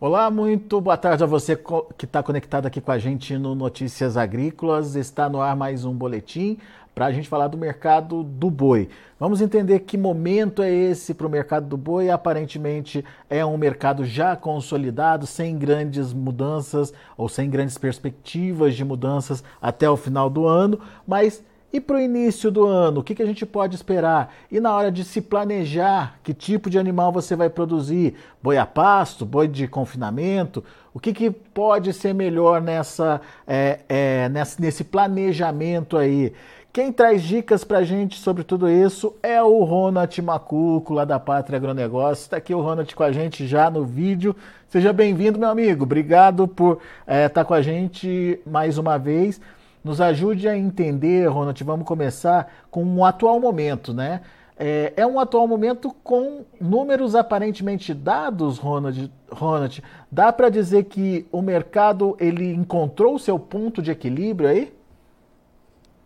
[0.00, 1.56] Olá, muito boa tarde a você
[1.96, 4.96] que está conectado aqui com a gente no Notícias Agrícolas.
[4.96, 6.58] Está no ar mais um boletim
[6.92, 8.88] para a gente falar do mercado do boi.
[9.20, 12.10] Vamos entender que momento é esse para o mercado do boi.
[12.10, 19.44] Aparentemente é um mercado já consolidado, sem grandes mudanças ou sem grandes perspectivas de mudanças
[19.62, 21.42] até o final do ano, mas
[21.74, 24.32] e para o início do ano, o que, que a gente pode esperar?
[24.48, 28.14] E na hora de se planejar, que tipo de animal você vai produzir?
[28.40, 30.62] Boi a pasto, boi de confinamento?
[30.94, 36.32] O que, que pode ser melhor nessa, é, é, nesse, nesse planejamento aí?
[36.72, 41.18] Quem traz dicas para a gente sobre tudo isso é o Ronald Macuco, lá da
[41.18, 42.22] Pátria Agronegócio.
[42.22, 44.36] Está aqui o Ronald com a gente já no vídeo.
[44.68, 45.82] Seja bem-vindo, meu amigo.
[45.82, 49.40] Obrigado por estar é, tá com a gente mais uma vez.
[49.84, 54.22] Nos ajude a entender, Ronald, vamos começar com um atual momento, né?
[54.56, 59.12] É, é um atual momento com números aparentemente dados, Ronald.
[59.30, 59.82] Ronald.
[60.10, 64.72] Dá para dizer que o mercado ele encontrou o seu ponto de equilíbrio aí?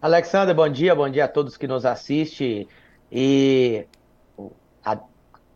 [0.02, 2.66] Alexander, bom dia, bom dia a todos que nos assistem.
[3.12, 3.86] E
[4.84, 4.98] há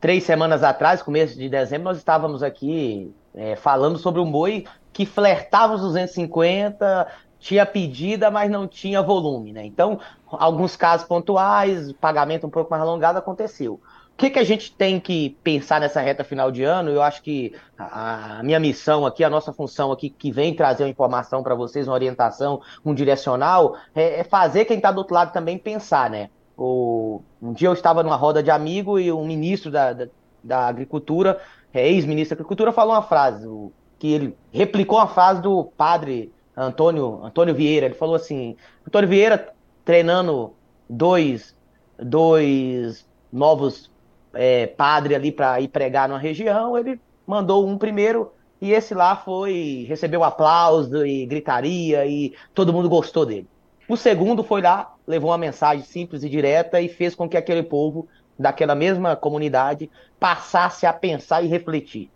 [0.01, 5.07] três semanas atrás, começo de dezembro, nós estávamos aqui é, falando sobre um boi que
[5.07, 7.07] flertava os 250,
[7.43, 9.67] tinha pedida, mas não tinha volume, né?
[9.67, 9.98] Então,
[10.31, 13.75] alguns casos pontuais, pagamento um pouco mais alongado aconteceu.
[13.75, 16.91] O que, que a gente tem que pensar nessa reta final de ano?
[16.91, 20.91] Eu acho que a, minha missão aqui, a nossa função aqui, que vem trazer uma
[20.91, 25.33] informação para vocês, uma orientação, um direcional, é, é fazer quem está do outro lado
[25.33, 26.31] também pensar, né?
[26.57, 30.07] O, um dia eu estava numa roda de amigo e um ministro da, da,
[30.45, 31.41] da Agricultura,
[31.75, 36.33] é, ex-ministro da Agricultura, falou uma frase, o, que ele replicou uma frase do padre
[36.56, 39.53] Antônio, Antônio Vieira, ele falou assim, Antônio Vieira
[39.84, 40.55] treinando
[40.89, 41.56] dois,
[41.98, 43.91] dois novos
[44.34, 49.17] é, padres ali para ir pregar numa região, ele mandou um primeiro e esse lá
[49.17, 53.48] foi, recebeu aplauso e gritaria e todo mundo gostou dele.
[53.89, 57.63] O segundo foi lá, levou uma mensagem simples e direta e fez com que aquele
[57.63, 58.07] povo
[58.39, 62.11] daquela mesma comunidade passasse a pensar e refletir.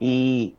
[0.00, 0.54] E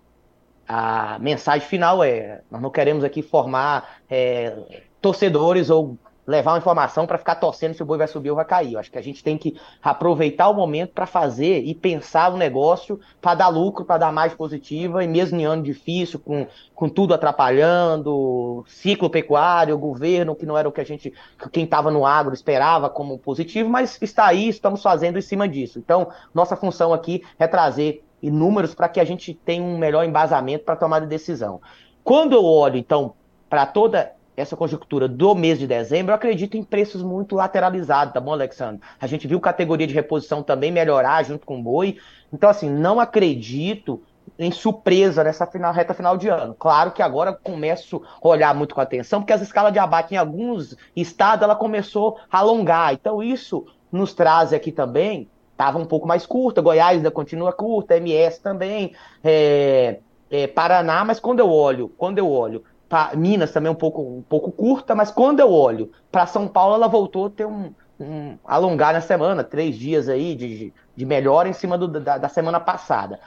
[0.72, 4.56] a mensagem final é: nós não queremos aqui formar é,
[5.02, 8.46] torcedores ou levar uma informação para ficar torcendo se o boi vai subir ou vai
[8.46, 8.74] cair.
[8.74, 12.38] Eu acho que a gente tem que aproveitar o momento para fazer e pensar o
[12.38, 16.88] negócio para dar lucro, para dar mais positiva, e mesmo em ano difícil, com, com
[16.88, 21.14] tudo atrapalhando, ciclo pecuário, governo, que não era o que a gente,
[21.52, 25.80] quem estava no agro esperava como positivo, mas está aí, estamos fazendo em cima disso.
[25.80, 30.06] Então, nossa função aqui é trazer e números para que a gente tenha um melhor
[30.06, 31.62] embasamento para tomar a decisão.
[32.04, 33.14] Quando eu olho, então,
[33.50, 38.20] para toda essa conjuntura do mês de dezembro, eu acredito em preços muito lateralizados, tá
[38.20, 38.82] bom, Alexandre?
[39.00, 41.98] A gente viu categoria de reposição também melhorar junto com o boi.
[42.32, 44.02] Então, assim, não acredito
[44.40, 46.56] em surpresa nessa final, reta final de ano.
[46.58, 50.18] Claro que agora começo a olhar muito com atenção, porque as escalas de abate em
[50.18, 52.94] alguns estados ela começou a alongar.
[52.94, 55.30] Então, isso nos traz aqui também
[55.62, 60.00] estava um pouco mais curta, Goiás ainda continua curta, MS também, é,
[60.32, 64.24] é, Paraná, mas quando eu olho, quando eu olho, pra, Minas também um pouco, um
[64.24, 68.40] pouco curta, mas quando eu olho para São Paulo, ela voltou a ter um, um,
[68.44, 72.60] alongar na semana, três dias aí de, de melhora em cima do, da, da semana
[72.60, 73.20] passada.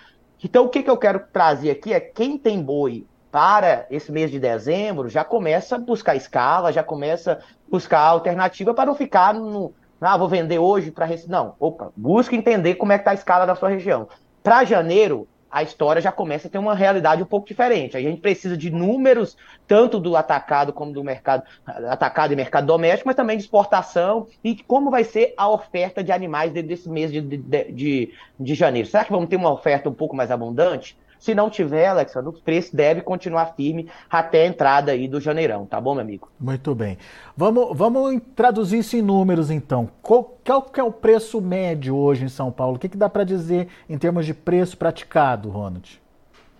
[0.42, 4.30] Então o que, que eu quero trazer aqui é quem tem boi para esse mês
[4.30, 9.32] de dezembro já começa a buscar escala, já começa a buscar alternativa para não ficar
[9.34, 13.14] no, ah, vou vender hoje para Não, opa, busca entender como é que está a
[13.14, 14.08] escala da sua região.
[14.42, 17.96] Para janeiro, a história já começa a ter uma realidade um pouco diferente.
[17.96, 19.36] A gente precisa de números,
[19.68, 24.56] tanto do atacado como do mercado atacado e mercado doméstico, mas também de exportação e
[24.64, 28.88] como vai ser a oferta de animais desse mês de, de, de, de janeiro.
[28.88, 30.98] Será que vamos ter uma oferta um pouco mais abundante?
[31.24, 35.64] Se não tiver, Alex, o preço deve continuar firme até a entrada aí do janeirão,
[35.64, 36.28] tá bom, meu amigo?
[36.38, 36.98] Muito bem.
[37.34, 39.88] Vamos, vamos traduzir isso em números, então.
[40.02, 42.76] Qual, qual é o preço médio hoje em São Paulo?
[42.76, 45.98] O que, que dá para dizer em termos de preço praticado, Ronald?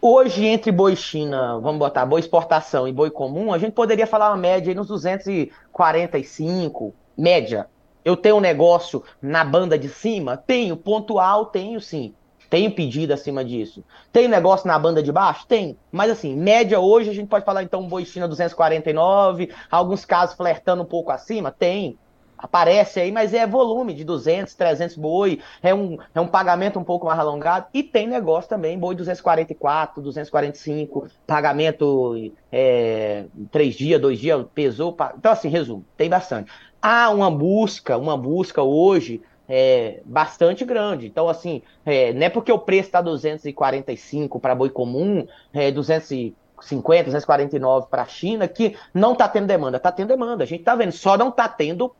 [0.01, 4.31] Hoje, entre boi China, vamos botar boi exportação e boi comum, a gente poderia falar
[4.31, 7.67] uma média aí nos 245, média.
[8.03, 10.39] Eu tenho um negócio na banda de cima?
[10.39, 12.15] Tenho, pontual, tenho sim.
[12.55, 13.83] Tem pedido acima disso.
[14.13, 15.45] Tem negócio na banda de baixo?
[15.45, 15.77] Tem.
[15.91, 20.85] Mas assim, média hoje a gente pode falar então boi China 249, alguns casos flertando
[20.85, 21.51] um pouco acima?
[21.51, 21.99] Tem.
[22.39, 26.85] Aparece aí, mas é volume de 200, 300 boi, é um, é um pagamento um
[26.85, 27.67] pouco mais alongado.
[27.75, 34.97] E tem negócio também, boi 244, 245, pagamento é, três dias, dois dias, pesou.
[35.19, 36.53] Então, assim, resumo, tem bastante.
[36.81, 41.07] Há uma busca, uma busca hoje é, bastante grande.
[41.07, 47.05] Então, assim, é, não é porque o preço está 245 para boi comum, é, 250,
[47.05, 49.77] 249 para a China, que não está tendo demanda.
[49.77, 51.95] Está tendo demanda, a gente está vendo, só não está tendo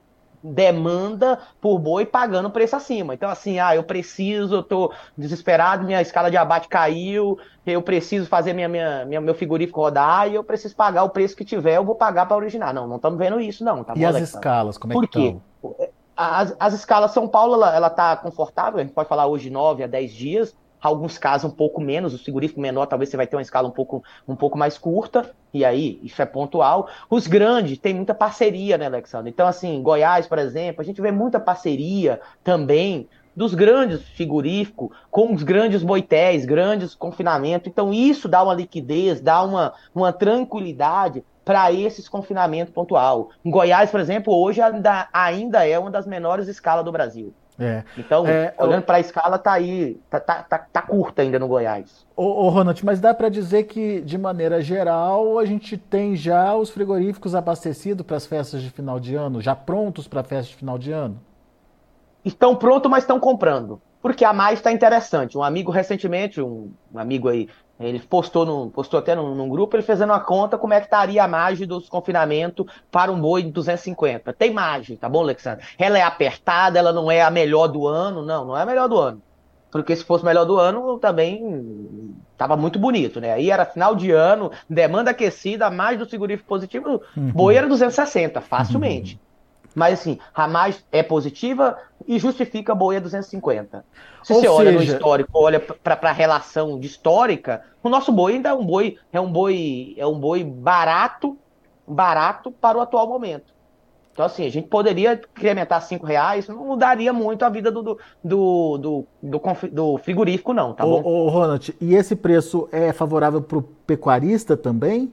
[0.45, 3.15] demanda por boi pagando preço acima.
[3.15, 8.27] Então, assim, ah, eu preciso, eu tô desesperado, minha escala de abate caiu, eu preciso
[8.27, 11.79] fazer minha, minha, minha meu frigorífico rodar e eu preciso pagar o preço que tiver,
[11.79, 12.75] eu vou pagar para originar.
[12.75, 13.83] Não, não estamos vendo isso, não.
[13.83, 15.41] Tá e as escalas, como é que estão?
[16.17, 19.83] As, as escalas São Paulo, ela, ela tá confortável, a gente pode falar hoje 9
[19.83, 23.37] a 10 dias, alguns casos um pouco menos, o frigorífico menor talvez você vai ter
[23.37, 26.89] uma escala um pouco, um pouco mais curta, e aí isso é pontual.
[27.09, 29.31] Os grandes tem muita parceria, né, Alexandre?
[29.31, 35.33] Então, assim, Goiás, por exemplo, a gente vê muita parceria também dos grandes frigoríficos com
[35.33, 37.69] os grandes boitéis, grandes confinamentos.
[37.69, 43.31] Então, isso dá uma liquidez, dá uma, uma tranquilidade para esses confinamentos pontual.
[43.45, 47.35] Em Goiás, por exemplo, hoje ainda, ainda é uma das menores escalas do Brasil.
[47.59, 47.85] É.
[47.97, 51.47] Então, é, olhando para a escala, tá aí, tá, tá, tá, tá, curta ainda no
[51.47, 52.05] Goiás.
[52.17, 56.55] Ô, ô Ronald, mas dá para dizer que, de maneira geral, a gente tem já
[56.55, 60.51] os frigoríficos abastecidos para as festas de final de ano, já prontos para a festa
[60.51, 61.21] de final de ano?
[62.25, 63.81] Estão prontos, mas estão comprando.
[64.03, 65.39] Porque a mais está interessante.
[65.39, 67.49] Um amigo recentemente, um, um amigo aí
[67.79, 70.87] ele postou, no, postou até num, num, grupo, ele fazendo uma conta como é que
[70.87, 74.33] estaria a margem dos confinamentos para um boi de 250.
[74.33, 75.65] Tem margem, tá bom, Alexandre?
[75.79, 78.89] Ela é apertada, ela não é a melhor do ano, não, não é a melhor
[78.89, 79.21] do ano.
[79.73, 83.33] Porque se fosse melhor do ano, também estava muito bonito, né?
[83.33, 87.33] Aí era final de ano, demanda aquecida, mais do segurífico positivo, uhum.
[87.33, 89.15] boi era 260, facilmente.
[89.15, 89.34] Uhum.
[89.75, 91.77] Mas assim, a mais é positiva
[92.07, 93.85] e justifica a boia 250.
[94.23, 94.53] Se Ou você seja...
[94.53, 98.65] olha no histórico, olha para a relação de histórica, o nosso boi ainda é um
[98.65, 101.37] boi, é um boi, é um boi barato,
[101.87, 103.53] barato para o atual momento.
[104.15, 107.99] Então, assim, a gente poderia incrementar cinco reais, não mudaria muito a vida do, do,
[108.23, 109.41] do, do, do,
[109.73, 111.09] do frigorífico, não, tá ô, bom?
[111.09, 115.13] Ô, Ronald, e esse preço é favorável para o pecuarista também?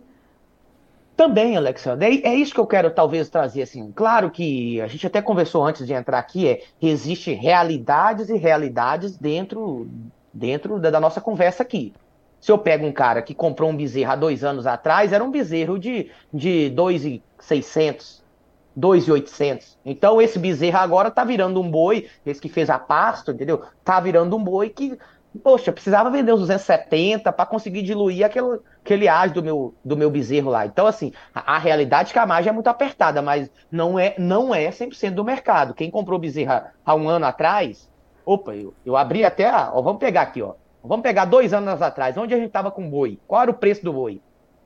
[1.16, 5.06] Também, Alexandre, é, é, isso que eu quero talvez trazer, assim, claro que a gente
[5.06, 9.88] até conversou antes de entrar aqui, é, existe realidades e realidades dentro,
[10.34, 11.94] dentro da, da nossa conversa aqui.
[12.40, 15.30] Se eu pego um cara que comprou um bezerro há dois anos atrás, era um
[15.30, 18.24] bezerro de, de 2,600,
[18.76, 19.78] 2,800.
[19.86, 23.62] Então esse bezerro agora tá virando um boi, esse que fez a pasto, entendeu?
[23.84, 24.98] Tá virando um boi que
[25.40, 30.12] Poxa, precisava vender os 270 para conseguir diluir aquele, aquele ás do meu, do meu
[30.12, 30.66] bezerro lá.
[30.66, 34.14] Então, assim, a, a, realidade é que a margem é muito apertada, mas não é,
[34.18, 35.74] não é 100% do mercado.
[35.74, 37.90] Quem comprou bezerro há um ano atrás,
[38.26, 40.56] opa, eu, eu abri até, ó, vamos pegar aqui, ó.
[40.84, 43.18] Vamos pegar dois anos atrás, onde a gente estava com boi?
[43.26, 44.22] Qual era o preço do boi?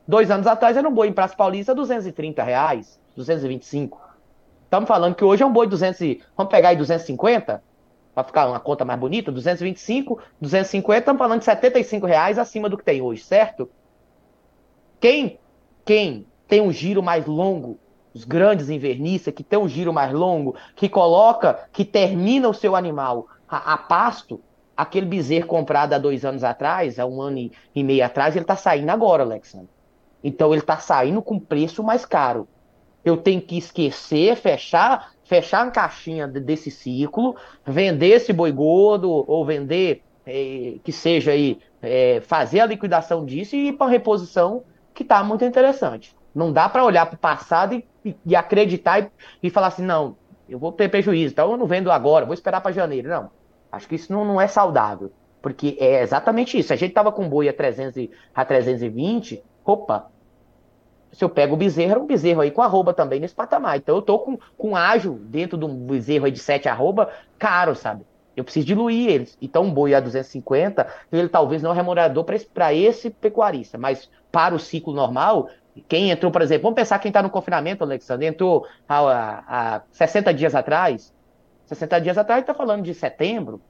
[0.07, 4.01] Dois anos atrás era um boi em Praça Paulista 230 reais, 225.
[4.63, 5.99] Estamos falando que hoje é um boi 200,
[6.35, 7.61] vamos pegar aí 250?
[8.15, 12.77] Para ficar uma conta mais bonita, 225, 250, estamos falando de 75 reais acima do
[12.77, 13.69] que tem hoje, certo?
[15.01, 15.37] Quem,
[15.83, 17.77] quem tem um giro mais longo,
[18.13, 22.73] os grandes invernistas que tem um giro mais longo, que coloca, que termina o seu
[22.73, 24.39] animal a, a pasto,
[24.77, 28.45] aquele bezerro comprado há dois anos atrás, há um ano e, e meio atrás, ele
[28.45, 29.69] está saindo agora, Alexandre.
[30.23, 32.47] Então ele está saindo com preço mais caro.
[33.03, 37.35] Eu tenho que esquecer, fechar, fechar a caixinha desse ciclo,
[37.65, 43.55] vender esse boi gordo ou vender é, que seja aí é, fazer a liquidação disso
[43.55, 44.63] e ir para reposição
[44.93, 46.15] que está muito interessante.
[46.33, 49.09] Não dá para olhar para o passado e, e, e acreditar e,
[49.43, 50.15] e, falar assim, não,
[50.47, 53.09] eu vou ter prejuízo, então eu não vendo agora, vou esperar para janeiro.
[53.09, 53.31] Não,
[53.71, 56.71] acho que isso não, não é saudável, porque é exatamente isso.
[56.71, 60.11] A gente estava com boi a, 300, a 320, opa,
[61.15, 63.77] se eu pego o bezerro, era um bezerro aí com arroba também nesse patamar.
[63.77, 67.73] Então eu tô com, com ágil dentro de um bezerro aí de 7 arroba caro,
[67.73, 68.05] sabe?
[68.35, 69.37] Eu preciso diluir eles.
[69.41, 74.09] Então um boi a 250, ele talvez não é remunerador para esse, esse pecuarista, mas
[74.29, 75.47] para o ciclo normal,
[75.87, 80.33] quem entrou, por exemplo, vamos pensar quem está no confinamento, Alexandre, entrou há, há 60
[80.33, 81.13] dias atrás,
[81.65, 83.61] 60 dias atrás está falando de setembro,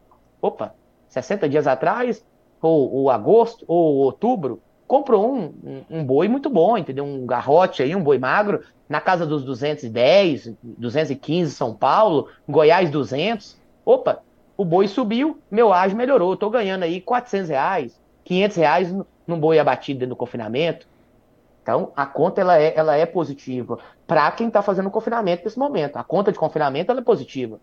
[0.41, 0.73] opa,
[1.09, 2.25] 60 dias atrás,
[2.59, 7.05] ou, ou agosto, ou outubro, comprou um, um, um, boi muito bom, entendeu?
[7.05, 13.57] Um garrote aí, um boi magro, na casa dos 210, 215 São Paulo, Goiás 200.
[13.83, 14.21] Opa,
[14.57, 18.95] o boi subiu, meu ágio melhorou, eu tô ganhando aí 400 reais, 500 reais
[19.27, 20.87] num boi abatido dentro do confinamento.
[21.61, 25.97] Então, a conta ela é, ela é positiva para quem está fazendo confinamento nesse momento.
[25.97, 27.59] A conta de confinamento ela é positiva.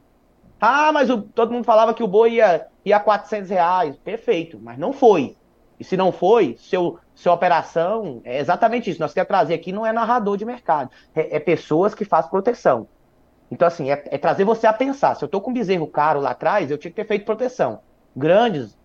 [0.62, 3.98] Ah, mas o, todo mundo falava que o boi ia, ia a 400 reais.
[3.98, 5.36] Perfeito, mas não foi.
[5.77, 9.01] E se não foi, seu, sua operação é exatamente isso.
[9.01, 12.88] Nós queremos trazer aqui não é narrador de mercado, é, é pessoas que fazem proteção.
[13.51, 15.15] Então, assim, é, é, trazer você a pensar.
[15.15, 17.82] Se eu estou com um bezerro caro lá atrás, eu tinha que ter feito proteção.
[18.15, 18.77] Grandes,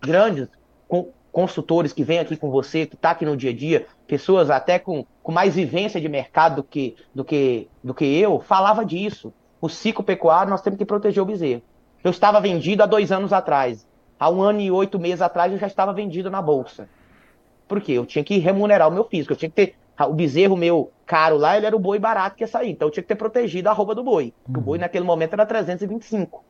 [0.00, 0.48] grandes
[0.86, 4.50] com, consultores que vêm aqui com você, que está aqui no dia a dia, pessoas
[4.50, 8.84] até com, com mais vivência de mercado do que, do, que, do que eu, falava
[8.84, 9.34] disso.
[9.60, 11.60] O ciclo pecuário, nós temos que proteger o bezerro.
[12.04, 13.84] Eu estava vendido há dois anos atrás.
[14.18, 16.88] Há um ano e oito meses atrás eu já estava vendido na bolsa.
[17.66, 17.92] Por quê?
[17.92, 19.32] Eu tinha que remunerar o meu físico.
[19.32, 19.74] Eu tinha que ter.
[19.98, 22.70] O bezerro meu caro lá, ele era o boi barato que ia sair.
[22.70, 24.32] Então eu tinha que ter protegido a roupa do boi.
[24.48, 24.58] Uhum.
[24.58, 26.44] O boi naquele momento era 325.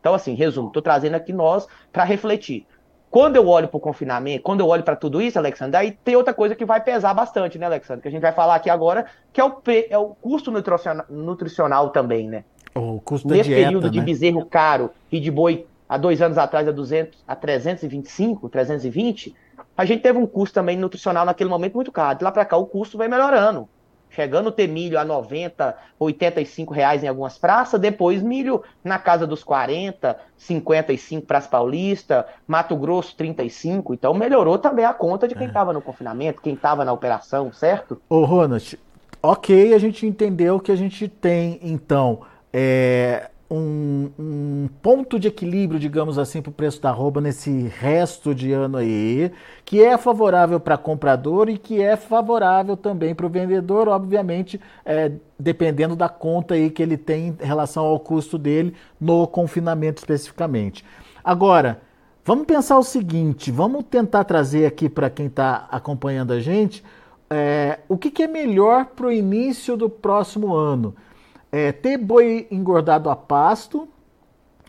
[0.00, 2.66] Então, assim, resumo, estou trazendo aqui nós para refletir.
[3.10, 6.14] Quando eu olho para o confinamento, quando eu olho para tudo isso, Alexandre, aí tem
[6.14, 8.02] outra coisa que vai pesar bastante, né, Alexandre?
[8.02, 9.56] Que a gente vai falar aqui agora, que é o,
[9.88, 12.44] é o custo nutricional, nutricional também, né?
[12.74, 14.04] O custo Nesse da dieta, período de né?
[14.04, 19.34] bezerro caro e de boi há dois anos atrás a 200, a 325, 320,
[19.76, 22.18] a gente teve um custo também nutricional naquele momento muito caro.
[22.18, 23.68] De lá para cá o custo vem melhorando
[24.18, 29.28] chegando a ter milho a 90, 85 reais em algumas praças, depois milho na casa
[29.28, 35.36] dos 40, 55 para as paulistas, Mato Grosso 35, então melhorou também a conta de
[35.36, 35.74] quem estava é.
[35.74, 38.02] no confinamento, quem estava na operação, certo?
[38.08, 38.76] Ô Ronald,
[39.22, 42.22] ok, a gente entendeu que a gente tem então
[42.52, 48.34] é, um, um, ponto de equilíbrio, digamos assim, para o preço da roupa nesse resto
[48.34, 49.32] de ano aí,
[49.64, 55.12] que é favorável para comprador e que é favorável também para o vendedor, obviamente, é,
[55.38, 60.84] dependendo da conta aí que ele tem em relação ao custo dele no confinamento especificamente.
[61.24, 61.80] Agora,
[62.24, 66.84] vamos pensar o seguinte, vamos tentar trazer aqui para quem está acompanhando a gente
[67.30, 70.94] é, o que, que é melhor para o início do próximo ano
[71.50, 73.88] é, ter boi engordado a pasto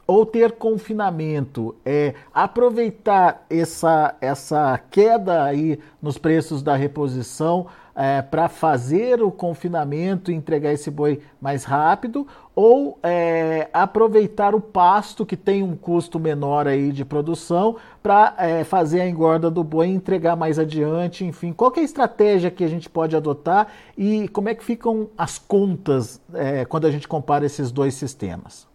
[0.10, 8.50] ou ter confinamento, é, aproveitar essa, essa queda aí nos preços da reposição é, para
[8.50, 12.26] fazer o confinamento e entregar esse boi mais rápido,
[12.56, 18.64] ou é, aproveitar o pasto que tem um custo menor aí de produção para é,
[18.64, 22.64] fazer a engorda do boi e entregar mais adiante, enfim, qual é a estratégia que
[22.64, 27.08] a gente pode adotar e como é que ficam as contas é, quando a gente
[27.08, 28.69] compara esses dois sistemas?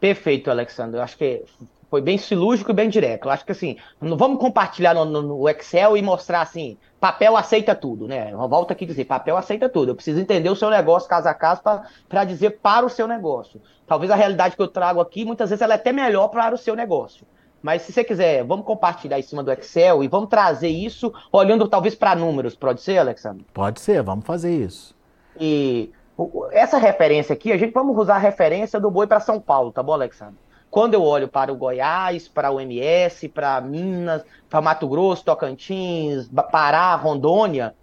[0.00, 0.98] Perfeito, Alexandre.
[0.98, 1.44] Eu acho que
[1.94, 3.26] foi bem cirúrgico e bem direto.
[3.26, 7.74] Eu acho que assim, não vamos compartilhar no, no, Excel e mostrar assim, papel aceita
[7.74, 8.32] tudo, né?
[8.34, 9.90] Volta aqui a dizer, papel aceita tudo.
[9.90, 11.62] Eu preciso entender o seu negócio caso a caso
[12.08, 13.60] para dizer para o seu negócio.
[13.86, 16.58] Talvez a realidade que eu trago aqui, muitas vezes ela é até melhor para o
[16.58, 17.26] seu negócio.
[17.62, 21.66] Mas se você quiser, vamos compartilhar em cima do Excel e vamos trazer isso olhando
[21.68, 23.46] talvez para números, pode ser, Alexandre?
[23.54, 24.94] Pode ser, vamos fazer isso.
[25.40, 25.90] E
[26.52, 29.82] essa referência aqui, a gente vamos usar a referência do boi para São Paulo, tá
[29.82, 30.36] bom, Alexandre?
[30.70, 36.28] Quando eu olho para o Goiás, para o MS, para Minas, para Mato Grosso, Tocantins,
[36.50, 37.74] Pará, Rondônia,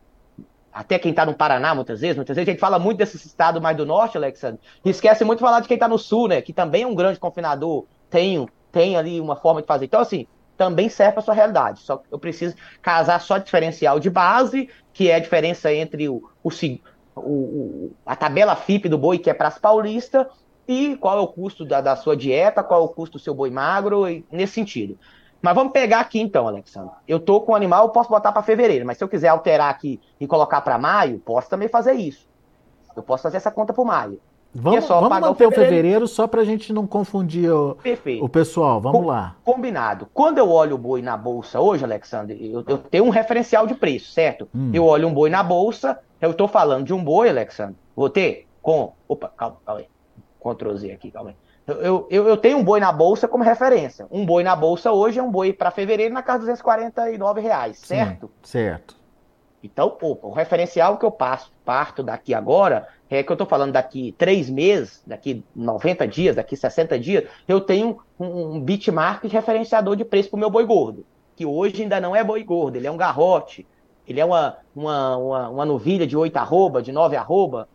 [0.73, 3.61] até quem está no Paraná, muitas vezes, muitas vezes a gente fala muito desses estados
[3.61, 6.41] mais do norte, Alexandre, e esquece muito de falar de quem está no sul, né?
[6.41, 9.85] Que também é um grande confinador, tem, tem ali uma forma de fazer.
[9.85, 11.81] Então, assim, também serve para sua realidade.
[11.81, 16.49] Só eu preciso casar só diferencial de base, que é a diferença entre o, o,
[17.25, 20.27] o a tabela FIP do boi, que é para as paulistas,
[20.67, 23.33] e qual é o custo da, da sua dieta, qual é o custo do seu
[23.33, 24.97] boi magro, nesse sentido.
[25.41, 26.93] Mas vamos pegar aqui então, Alexandre.
[27.07, 29.69] Eu tô com o animal, eu posso botar para fevereiro, mas se eu quiser alterar
[29.69, 32.29] aqui e colocar para maio, posso também fazer isso.
[32.95, 34.21] Eu posso fazer essa conta para maio.
[34.53, 37.77] Vamos, é vamos manter o fevereiro, fevereiro só para a gente não confundir o,
[38.21, 38.81] o pessoal.
[38.81, 39.35] Vamos Com, lá.
[39.43, 40.07] Combinado.
[40.13, 43.73] Quando eu olho o boi na bolsa hoje, Alexandre, eu, eu tenho um referencial de
[43.73, 44.49] preço, certo?
[44.53, 44.71] Hum.
[44.73, 47.77] Eu olho um boi na bolsa, eu estou falando de um boi, Alexandre.
[47.95, 48.93] Vou ter com.
[49.07, 49.87] Opa, calma, calma aí.
[50.39, 51.35] Ctrl Z aqui, calma aí.
[51.67, 54.07] Eu, eu, eu, tenho um boi na bolsa como referência.
[54.11, 57.77] Um boi na bolsa hoje é um boi para fevereiro na casa de 249 reais,
[57.77, 58.27] certo?
[58.41, 59.01] Sim, certo.
[59.63, 62.87] Então, opa, o referencial que eu passo, parto daqui agora,
[63.17, 67.59] é que eu estou falando daqui três meses, daqui 90 dias, daqui 60 dias, eu
[67.59, 71.99] tenho um, um bitmark referenciador de preço para o meu boi gordo, que hoje ainda
[71.99, 73.67] não é boi gordo, ele é um garrote,
[74.07, 77.67] ele é uma, uma, uma, uma novilha de 8 arroba, de 9 arroba.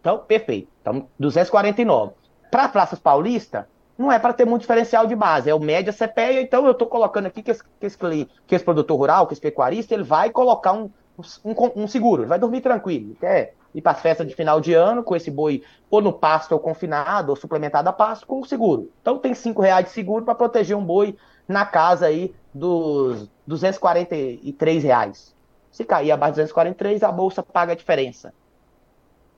[0.00, 0.68] Então, perfeito.
[0.80, 2.12] Então, 249.
[2.50, 6.40] Para Praças Paulista, não é para ter muito diferencial de base, é o média CPEA,
[6.40, 7.98] então eu estou colocando aqui que esse, que esse,
[8.46, 10.90] que esse produtor rural, que esse pecuarista, ele vai colocar um,
[11.44, 14.72] um, um seguro, ele vai dormir tranquilo, quer ir para as festas de final de
[14.72, 18.44] ano com esse boi ou no pasto ou confinado ou suplementado a pasto com o
[18.46, 18.90] seguro.
[19.02, 21.16] Então tem cinco reais de seguro para proteger um boi
[21.48, 25.34] na casa aí dos 243 reais.
[25.70, 28.32] Se cair abaixo de 243, a bolsa paga a diferença.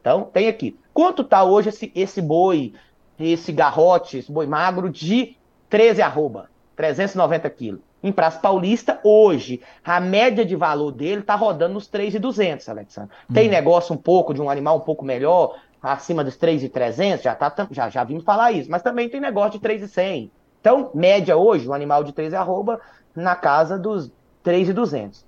[0.01, 0.79] Então tem aqui.
[0.93, 2.75] Quanto está hoje esse, esse boi,
[3.19, 5.37] esse garrote, esse boi magro de
[5.71, 7.81] 13 arroba, 390 quilos?
[8.09, 13.11] Em Praça Paulista, hoje, a média de valor dele está rodando nos 3,200, Alexandre.
[13.33, 13.51] Tem hum.
[13.51, 17.89] negócio um pouco de um animal um pouco melhor, acima dos 3,300, já, tá, já,
[17.89, 20.31] já vimos falar isso, mas também tem negócio de 3,100.
[20.61, 22.81] Então, média hoje, um animal de 3 arroba
[23.15, 24.11] na casa dos
[24.43, 25.25] 3,200.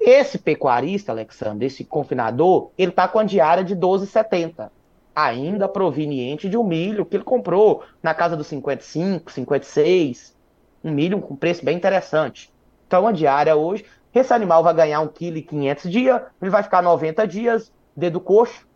[0.00, 4.70] Esse pecuarista, Alexandre, esse confinador, ele está com a diária de 12,70
[5.14, 10.39] ainda proveniente de um milho que ele comprou na casa dos 55, 56
[10.82, 12.52] um milho com preço bem interessante.
[12.86, 13.84] Então, a diária hoje,
[14.14, 18.66] esse animal vai ganhar 1,5 kg dia, ele vai ficar 90 dias, dedo coxo,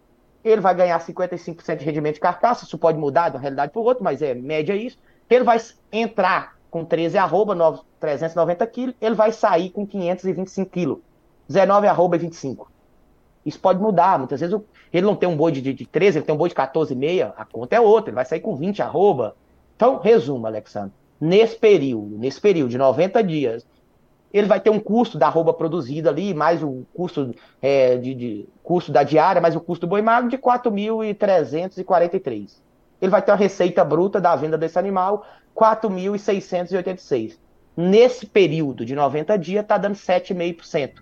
[0.45, 3.81] ele vai ganhar 55% de rendimento de carcaça, isso pode mudar de uma realidade para
[3.81, 4.99] outra, mas é média isso.
[5.29, 5.59] Ele vai
[5.91, 10.99] entrar com 13 arroba, 390 quilos, ele vai sair com 525 quilos,
[11.49, 12.71] 19 arroba e 25.
[13.45, 14.59] Isso pode mudar, muitas vezes
[14.93, 17.45] ele não tem um boi de, de 13, ele tem um boi de 14,5, a
[17.45, 19.35] conta é outra, ele vai sair com 20 arroba.
[19.75, 23.65] Então, resumo, Alexandre nesse período, nesse período de 90 dias,
[24.33, 28.49] ele vai ter um custo da arroba produzida ali, mais o custo, é, de, de,
[28.65, 32.51] custo da diária, mais o custo do boi magro de 4.343.
[33.01, 35.25] Ele vai ter uma receita bruta da venda desse animal,
[35.55, 37.39] 4.686.
[37.77, 40.95] Nesse período de 90 dias, está dando 7,5%.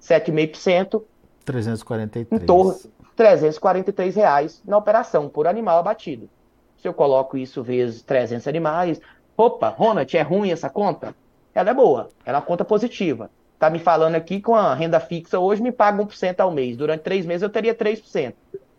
[0.00, 1.02] 7,5%.
[1.44, 2.28] 343.
[2.30, 6.30] Em torno de 343 reais na operação por animal abatido.
[6.78, 9.00] Se eu coloco isso vezes 300 animais,
[9.36, 11.14] opa, Ronald, é ruim essa conta?
[11.54, 13.30] Ela é boa, ela é uma conta positiva.
[13.58, 16.76] Tá me falando aqui com a renda fixa hoje me paga 1% ao mês.
[16.76, 18.32] Durante três meses eu teria 3%.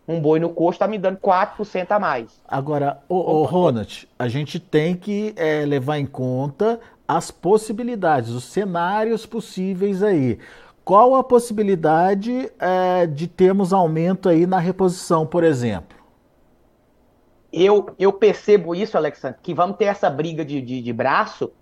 [0.08, 2.40] Um boi no custo está me dando 4% a mais.
[2.48, 8.44] Agora, o, o Ronald, a gente tem que é, levar em conta as possibilidades, os
[8.44, 10.38] cenários possíveis aí.
[10.82, 15.99] Qual a possibilidade é, de termos aumento aí na reposição, por exemplo?
[17.52, 21.52] Eu, eu percebo isso, Alexandre, que vamos ter essa briga de, de, de, braço,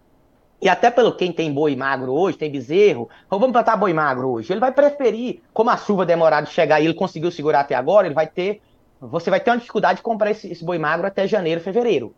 [0.61, 4.53] e até pelo quem tem boi magro hoje, tem bezerro, vamos plantar boi magro hoje,
[4.53, 8.07] ele vai preferir, como a chuva demorada de chegar e ele conseguiu segurar até agora,
[8.07, 8.61] ele vai ter,
[9.01, 12.15] você vai ter uma dificuldade de comprar esse, esse boi magro até janeiro, fevereiro.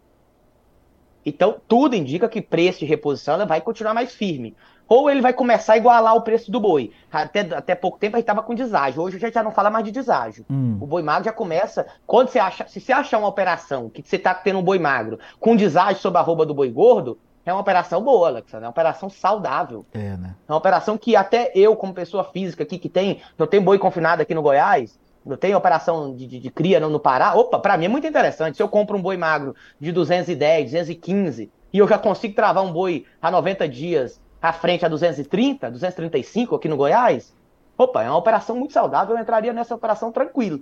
[1.25, 4.57] Então, tudo indica que preço de reposição vai continuar mais firme
[4.91, 6.91] ou ele vai começar a igualar o preço do boi.
[7.13, 9.01] Até, até pouco tempo a gente estava com deságio.
[9.01, 10.45] Hoje a gente já não fala mais de deságio.
[10.51, 10.79] Hum.
[10.81, 11.87] O boi magro já começa.
[12.05, 12.67] Quando você acha.
[12.67, 16.19] Se você achar uma operação que você está tendo um boi magro com deságio sobre
[16.19, 18.65] a roupa do boi gordo, é uma operação boa, Alexandre.
[18.65, 19.87] É uma operação saudável.
[19.95, 20.35] É, né?
[20.49, 23.23] É uma operação que até eu, como pessoa física aqui, que tem.
[23.39, 24.99] Eu tenho boi confinado aqui no Goiás.
[25.25, 27.35] Eu tenho operação de, de, de cria no, no Pará.
[27.35, 28.57] Opa, para mim é muito interessante.
[28.57, 32.73] Se eu compro um boi magro de 210, 215 e eu já consigo travar um
[32.73, 37.35] boi a 90 dias à frente a 230, 235 aqui no Goiás,
[37.77, 40.61] opa, é uma operação muito saudável, eu entraria nessa operação tranquilo.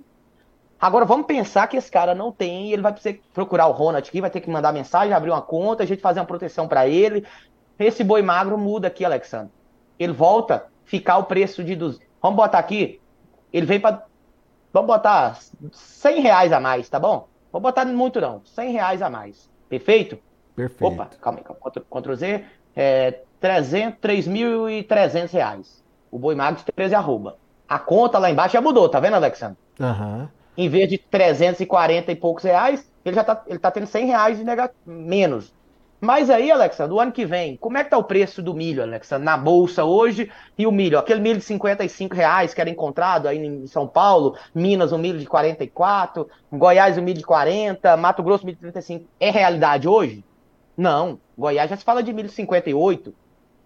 [0.79, 4.21] Agora vamos pensar que esse cara não tem, ele vai precisar procurar o Ronald aqui,
[4.21, 7.25] vai ter que mandar mensagem, abrir uma conta, a gente fazer uma proteção para ele.
[7.77, 9.51] Esse boi magro muda aqui, Alexandre.
[9.97, 11.99] Ele volta ficar o preço de dos.
[12.21, 13.01] Vamos botar aqui.
[13.51, 14.05] Ele vem para.
[14.71, 15.37] Vamos botar
[15.71, 17.27] 100 reais a mais, tá bom?
[17.51, 19.49] Vamos botar muito não, 100 reais a mais.
[19.67, 20.17] Perfeito?
[20.55, 20.93] Perfeito.
[20.93, 21.81] Opa, calma aí.
[21.81, 22.45] Ctrl Z.
[22.75, 25.83] É, 3.300 reais.
[26.11, 27.37] O boi magro de 13 arroba.
[27.67, 29.57] A conta lá embaixo já mudou, tá vendo, Alexandre?
[29.79, 30.27] Uhum.
[30.57, 34.37] Em vez de 340 e poucos reais, ele já tá, ele tá tendo 100 reais
[34.37, 34.71] de nega...
[34.85, 35.53] menos.
[36.01, 38.81] Mas aí, Alexandre, o ano que vem, como é que tá o preço do milho,
[38.81, 40.97] Alexandre, na bolsa hoje e o milho?
[40.97, 45.19] Aquele milho de 55 reais que era encontrado aí em São Paulo, Minas o milho
[45.19, 49.05] de 44, Goiás o milho de 40, Mato Grosso milho de 35.
[49.19, 50.23] É realidade hoje?
[50.77, 51.19] Não.
[51.37, 53.13] Goiás já se fala de milho de 58,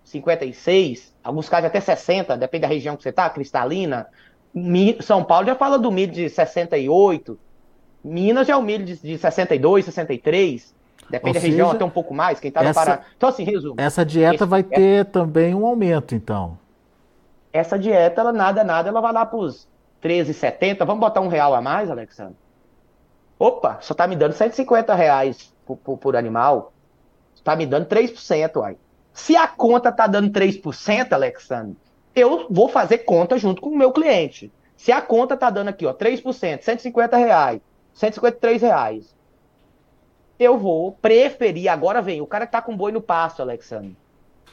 [0.03, 4.07] 56, alguns casos até 60, depende da região que você tá, cristalina.
[5.01, 7.37] São Paulo já fala do milho de 68,
[8.03, 10.75] Minas já é o milho de, de 62, 63.
[11.09, 12.39] Depende Ou da região, até um pouco mais.
[12.39, 13.01] Quem está no Pará.
[13.15, 13.75] Então, assim, resumo.
[13.77, 16.57] Essa dieta esse, vai é ter também um aumento, então.
[17.51, 19.67] Essa dieta, ela nada, nada, ela vai lá para os
[20.01, 20.85] 13,70.
[20.85, 22.35] Vamos botar um real a mais, Alexandre?
[23.39, 26.73] Opa, só está me dando 150 reais por, por, por animal.
[27.35, 28.77] Está me dando 3%, uai.
[29.13, 31.77] Se a conta está dando 3%, Alexandre,
[32.15, 34.51] eu vou fazer conta junto com o meu cliente.
[34.75, 37.61] Se a conta está dando aqui, ó, 3%, 150 reais,
[37.93, 39.15] 153 reais,
[40.39, 43.95] eu vou preferir, agora vem, o cara que tá com boi no pasto, Alexandre,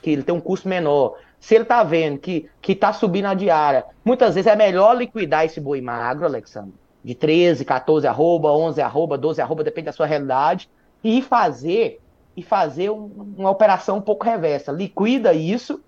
[0.02, 3.34] que ele tem um custo menor, se ele tá vendo que, que tá subindo a
[3.34, 8.80] diária, muitas vezes é melhor liquidar esse boi magro, Alexandre, de 13, 14 arroba, 11
[8.82, 10.70] arroba, 12 arroba, depende da sua realidade,
[11.02, 11.98] e fazer
[12.36, 14.72] e fazer um, uma operação um pouco reversa.
[14.72, 15.82] Liquida isso,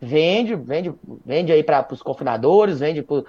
[0.00, 0.92] vende, vende,
[1.24, 3.22] vende aí para os confinadores, vende para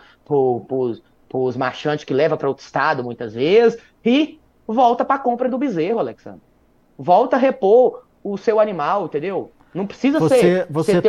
[1.34, 5.58] os marchantes que leva para outro estado muitas vezes, e volta para a compra do
[5.58, 6.42] bezerro, Alexandre.
[6.98, 9.52] Volta a repor o seu animal, entendeu?
[9.74, 11.02] Não precisa você, ser, você,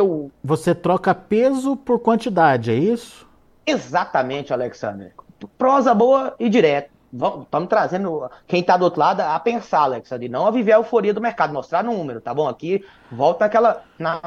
[0.42, 3.28] você troca peso por quantidade, é isso?
[3.66, 5.12] Exatamente, Alexandre.
[5.58, 6.93] Prosa boa e direto.
[7.14, 11.14] Estamos trazendo quem está do outro lado a pensar, Alexandre, não a viver a euforia
[11.14, 12.48] do mercado, mostrar número, tá bom?
[12.48, 14.20] Aqui volta aquela na,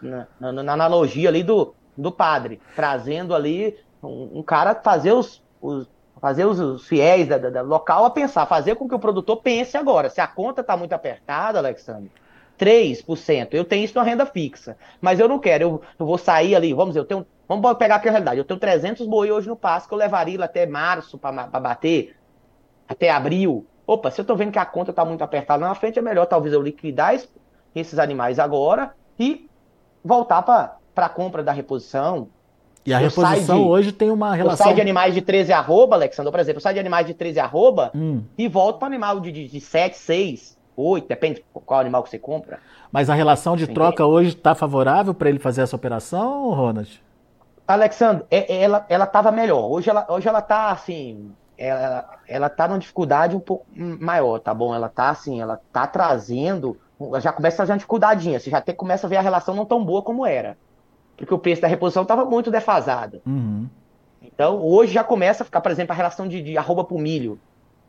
[0.00, 5.42] na, na, na analogia ali do, do padre, trazendo ali um, um cara fazer os,
[5.60, 5.86] os
[6.20, 9.36] fazer os, os fiéis da, da, da, local a pensar, fazer com que o produtor
[9.42, 10.08] pense agora.
[10.08, 12.10] Se a conta está muito apertada, Alexandre,
[12.58, 16.54] 3%, eu tenho isso na renda fixa, mas eu não quero, eu, eu vou sair
[16.54, 19.48] ali, vamos dizer, eu tenho, vamos pegar aqui a realidade, eu tenho 300 boi hoje
[19.48, 22.16] no passo que eu levaria até março para bater,
[22.88, 23.66] até abril.
[23.86, 26.26] Opa, se eu estou vendo que a conta está muito apertada na frente, é melhor
[26.26, 27.14] talvez eu liquidar
[27.74, 29.48] esses animais agora e
[30.04, 32.28] voltar para a compra da reposição,
[32.86, 34.52] e a eu reposição de, hoje tem uma relação.
[34.52, 37.14] Eu saio de animais de 13 arroba, Alexandre, por exemplo, eu saio de animais de
[37.14, 38.22] 13 arroba hum.
[38.38, 42.18] e volto para animal de, de, de 7, 6, 8, depende qual animal que você
[42.18, 42.60] compra.
[42.92, 47.02] Mas a relação de troca hoje está favorável para ele fazer essa operação, Ronald?
[47.66, 49.70] Alexandre, é, é, ela ela estava melhor.
[49.70, 54.54] Hoje ela hoje ela tá assim, ela ela tá numa dificuldade um pouco maior, tá
[54.54, 54.74] bom?
[54.74, 56.78] Ela tá assim, ela tá trazendo,
[57.20, 59.84] já começa a uma dificuldadinha, você já até começa a ver a relação não tão
[59.84, 60.56] boa como era
[61.16, 63.22] porque o preço da reposição estava muito defasado.
[63.26, 63.68] Uhum.
[64.20, 67.40] Então, hoje já começa a ficar, por exemplo, a relação de, de arroba para milho,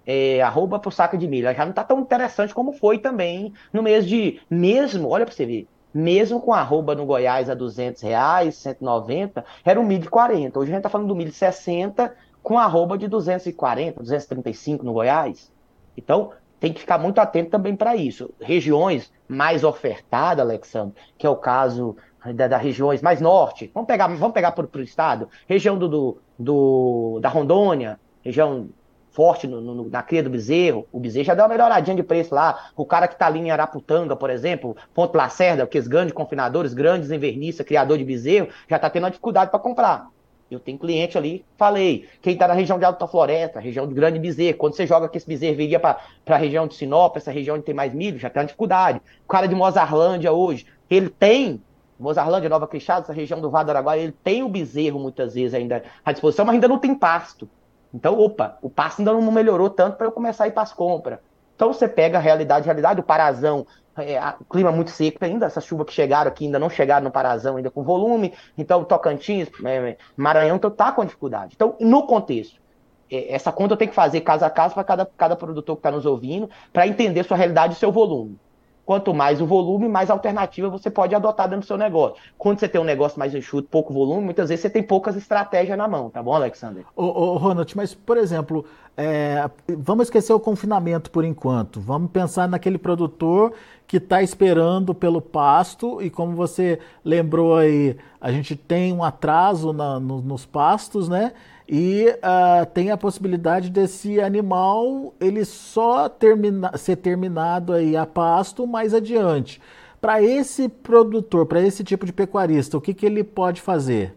[0.06, 1.54] é, arroba para o saco de milho.
[1.54, 4.40] Já não está tão interessante como foi também no mês de.
[4.50, 9.80] Mesmo, olha para você ver, mesmo com arroba no Goiás a 200 reais, 190, era
[9.80, 10.60] um milho de 40.
[10.60, 14.94] Hoje a gente está falando do milho de 60 com arroba de 240, 235 no
[14.94, 15.52] Goiás.
[15.98, 18.30] Então, tem que ficar muito atento também para isso.
[18.40, 21.98] Regiões mais ofertadas, Alexandre, que é o caso
[22.32, 27.20] da, das regiões mais norte, vamos pegar, vamos pegar o estado, região do, do, do,
[27.22, 28.70] da Rondônia, região
[29.18, 32.36] forte no, no, na cria do bezerro, o bezerro já deu uma melhoradinha de preço
[32.36, 36.14] lá, o cara que está ali em Araputanga, por exemplo, Ponto Lacerda, que os grandes
[36.14, 40.08] confinadores, grandes invernistas, criador de bezerro, já está tendo uma dificuldade para comprar.
[40.52, 44.20] Eu tenho cliente ali, falei, quem está na região de Alta Floresta, região de Grande
[44.20, 47.56] Bezerro, quando você joga que esse bezerro viria para a região de Sinop, essa região
[47.56, 49.02] onde tem mais milho, já tem uma dificuldade.
[49.26, 51.60] O cara de Mozarlândia hoje, ele tem
[52.00, 55.56] Mozarlândia, Nova Queixada, essa região do Vale do Araguaia, ele tem o bezerro muitas vezes
[55.56, 57.50] ainda à disposição, mas ainda não tem pasto.
[57.94, 60.74] Então, opa, o pasto ainda não melhorou tanto para eu começar a ir para as
[60.74, 61.20] compras.
[61.58, 63.66] Então você pega a realidade, a realidade, o Parazão,
[63.98, 67.06] é, a, o clima muito seco ainda, essas chuvas que chegaram aqui ainda não chegaram
[67.06, 71.54] no Parazão ainda com volume, então Tocantins, é, Maranhão, então tá com dificuldade.
[71.56, 72.62] Então, no contexto,
[73.10, 75.80] é, essa conta eu tenho que fazer caso a caso para cada, cada produtor que
[75.80, 78.40] está nos ouvindo, para entender sua realidade e seu volume.
[78.88, 82.16] Quanto mais o volume, mais alternativa você pode adotar dentro do seu negócio.
[82.38, 85.78] Quando você tem um negócio mais enxuto, pouco volume, muitas vezes você tem poucas estratégias
[85.78, 86.86] na mão, tá bom, Alexander?
[86.96, 88.64] Ô, ô Ronald, mas, por exemplo,
[88.96, 91.82] é, vamos esquecer o confinamento por enquanto.
[91.82, 93.52] Vamos pensar naquele produtor
[93.86, 99.74] que está esperando pelo pasto e como você lembrou aí, a gente tem um atraso
[99.74, 101.34] na, no, nos pastos, né?
[101.68, 108.66] E uh, tem a possibilidade desse animal ele só termina, ser terminado aí a pasto
[108.66, 109.62] mais adiante.
[110.00, 114.16] Para esse produtor, para esse tipo de pecuarista, o que, que ele pode fazer?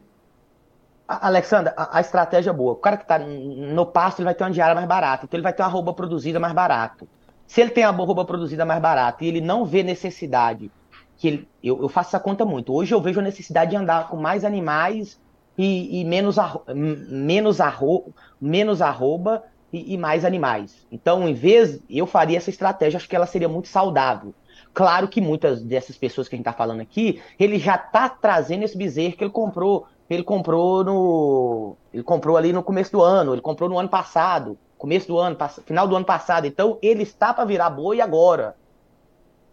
[1.08, 2.74] Alexandra, a, estratégia é boa.
[2.74, 5.42] O cara que está no pasto ele vai ter uma diária mais barata, então ele
[5.42, 7.08] vai ter uma roupa produzida mais barato.
[7.48, 10.70] Se ele tem a arroba produzida mais barata e ele não vê necessidade,
[11.16, 12.72] que ele, eu, eu faço essa conta muito.
[12.72, 15.18] Hoje eu vejo a necessidade de andar com mais animais
[15.56, 20.86] e, e menos, arro, menos, arro, menos arroba e, e, mais animais.
[20.90, 24.34] Então, em vez, eu faria essa estratégia, acho que ela seria muito saudável.
[24.72, 28.64] Claro que muitas dessas pessoas que a gente está falando aqui, ele já está trazendo
[28.64, 29.86] esse bezerro que ele comprou.
[30.08, 31.76] Ele comprou no.
[31.92, 35.36] Ele comprou ali no começo do ano, ele comprou no ano passado, começo do ano,
[35.64, 36.46] final do ano passado.
[36.46, 38.56] Então, ele está para virar boi agora.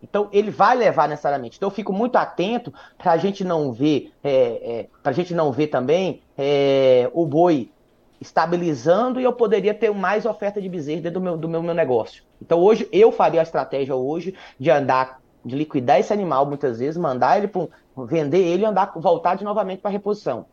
[0.01, 1.57] Então ele vai levar necessariamente.
[1.57, 5.33] Então eu fico muito atento para a gente não ver, é, é, para a gente
[5.33, 7.71] não ver também é, o boi
[8.19, 11.73] estabilizando e eu poderia ter mais oferta de bezerro dentro do meu, do meu, meu
[11.73, 12.23] negócio.
[12.41, 16.97] Então hoje eu faria a estratégia hoje de andar, de liquidar esse animal muitas vezes,
[16.97, 17.67] mandar ele para
[18.05, 20.45] vender ele e andar, voltar de novamente para reposição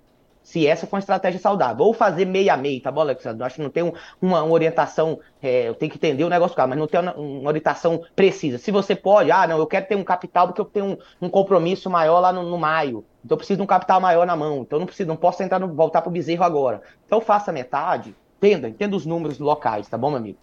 [0.44, 1.84] se essa for uma estratégia saudável.
[1.86, 3.42] Ou fazer meia meia, tá bom, Alexandre?
[3.42, 6.54] Acho que não tem um, uma, uma, orientação, é, eu tenho que entender o negócio,
[6.68, 8.58] mas não tem uma, uma, orientação precisa.
[8.58, 11.30] Se você pode, ah, não, eu quero ter um capital porque eu tenho um, um
[11.30, 13.04] compromisso maior lá no, no, maio.
[13.24, 14.60] Então eu preciso de um capital maior na mão.
[14.60, 16.82] Então eu não preciso, não posso entrar no, voltar pro bezerro agora.
[17.06, 20.38] Então faça metade, entenda, entenda os números locais, tá bom, meu amigo?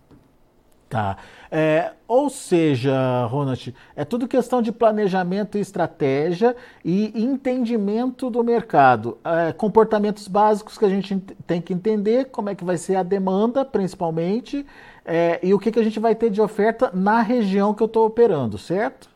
[0.92, 1.16] Tá.
[1.50, 9.18] É, ou seja, Ronald, é tudo questão de planejamento e estratégia e entendimento do mercado.
[9.24, 11.16] É, comportamentos básicos que a gente
[11.48, 14.66] tem que entender, como é que vai ser a demanda, principalmente,
[15.06, 17.88] é, e o que, que a gente vai ter de oferta na região que eu
[17.88, 19.10] estou operando, certo?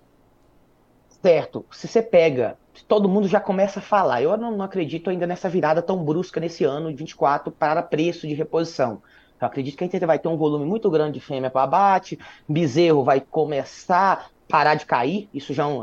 [1.21, 1.65] Certo.
[1.73, 2.57] Se você pega,
[2.87, 4.21] todo mundo já começa a falar.
[4.21, 8.25] Eu não, não acredito ainda nessa virada tão brusca nesse ano de 24 para preço
[8.25, 9.01] de reposição.
[9.39, 12.17] Eu acredito que a gente vai ter um volume muito grande de fêmea para abate,
[12.47, 15.81] bezerro vai começar a parar de cair, isso já é um,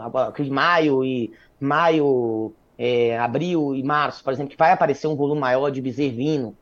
[0.51, 5.71] maio e maio, é, abril e março, por exemplo, que vai aparecer um volume maior
[5.71, 6.57] de bezervino,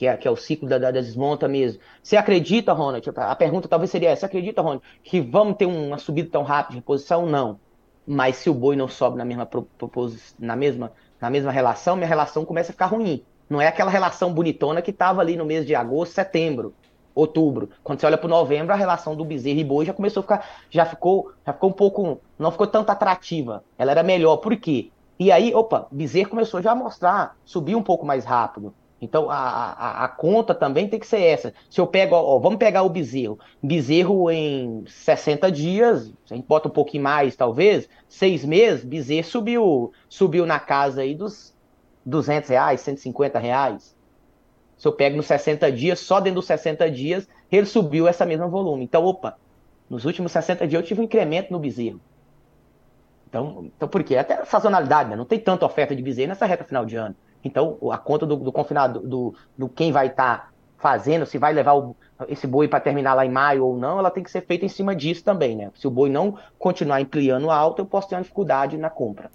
[0.00, 1.78] que é, que é o ciclo da, da, desmonta mesmo.
[2.02, 3.06] Você acredita, Ronald?
[3.16, 6.70] A pergunta talvez seria essa: você acredita, Ronald, que vamos ter uma subida tão rápida
[6.70, 7.26] de reposição?
[7.26, 7.60] Não.
[8.06, 9.46] Mas se o boi não sobe na mesma,
[10.38, 13.22] na mesma, na mesma relação, minha relação começa a ficar ruim.
[13.50, 16.72] Não é aquela relação bonitona que estava ali no mês de agosto, setembro,
[17.12, 17.68] outubro.
[17.82, 20.48] Quando você olha para novembro, a relação do bezerro e boi já começou a ficar,
[20.70, 23.64] já ficou, já ficou um pouco, não ficou tanto atrativa.
[23.76, 24.36] Ela era melhor.
[24.36, 24.92] Por quê?
[25.18, 28.72] E aí, opa, bezerro começou já a mostrar, subir um pouco mais rápido.
[29.02, 31.52] Então a, a, a, conta também tem que ser essa.
[31.68, 33.36] Se eu pego, ó, vamos pegar o bezerro.
[33.60, 39.92] Bezerro em 60 dias, a gente bota um pouquinho mais, talvez, seis meses, bezerro subiu,
[40.08, 41.58] subiu na casa aí dos
[42.04, 43.96] 200 reais, 150 reais.
[44.76, 48.48] Se eu pego nos 60 dias, só dentro dos 60 dias, ele subiu essa mesma
[48.48, 48.84] volume.
[48.84, 49.36] Então, opa,
[49.88, 52.00] nos últimos 60 dias eu tive um incremento no bezerro.
[53.28, 54.16] Então, então por quê?
[54.16, 55.16] Até sazonalidade, né?
[55.16, 57.14] Não tem tanta oferta de bezerro nessa reta final de ano.
[57.44, 61.52] Então, a conta do, do confinado, do, do quem vai estar tá fazendo, se vai
[61.52, 61.94] levar o,
[62.28, 64.68] esse boi para terminar lá em maio ou não, ela tem que ser feita em
[64.68, 65.70] cima disso também, né?
[65.74, 69.30] Se o boi não continuar ampliando alto, eu posso ter uma dificuldade na compra.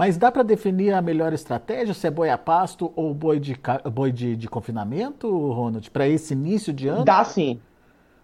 [0.00, 3.54] Mas dá para definir a melhor estratégia, se é boi a pasto ou boi de,
[3.92, 7.04] boi de, de confinamento, Ronald, para esse início de ano?
[7.04, 7.60] Dá sim.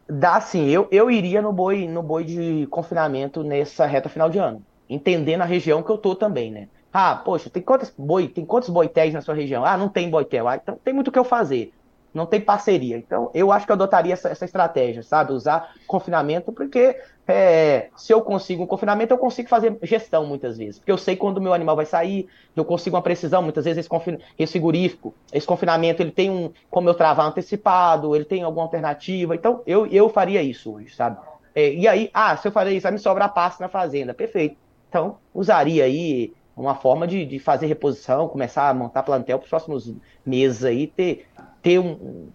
[0.09, 0.71] Dá sim.
[0.71, 4.63] Eu, eu iria no boi, no boi de confinamento nessa reta final de ano.
[4.89, 6.69] Entendendo a região que eu tô também, né?
[6.91, 9.63] Ah, poxa, tem quantos boi, tem quantos boitéis na sua região?
[9.63, 10.49] Ah, não tem boitel.
[10.49, 11.75] Ah, então tem muito o que eu fazer
[12.17, 12.97] não tem parceria.
[12.97, 15.33] Então, eu acho que eu adotaria essa, essa estratégia, sabe?
[15.33, 16.99] Usar confinamento, porque
[17.29, 20.79] é, se eu consigo um confinamento, eu consigo fazer gestão muitas vezes.
[20.79, 22.27] Porque eu sei quando o meu animal vai sair,
[22.57, 23.43] eu consigo uma precisão.
[23.43, 24.19] Muitas vezes esse, confin...
[24.39, 29.35] esse frigorífico, esse confinamento, ele tem um como eu travar antecipado, ele tem alguma alternativa.
[29.35, 31.19] Então, eu, eu faria isso hoje, sabe?
[31.55, 34.15] É, e aí, ah, se eu fazer isso, vai me sobrar passe na fazenda.
[34.15, 34.57] Perfeito.
[34.89, 39.51] Então, usaria aí uma forma de, de fazer reposição, começar a montar plantel para os
[39.51, 41.27] próximos meses aí, ter
[41.67, 42.29] ter um,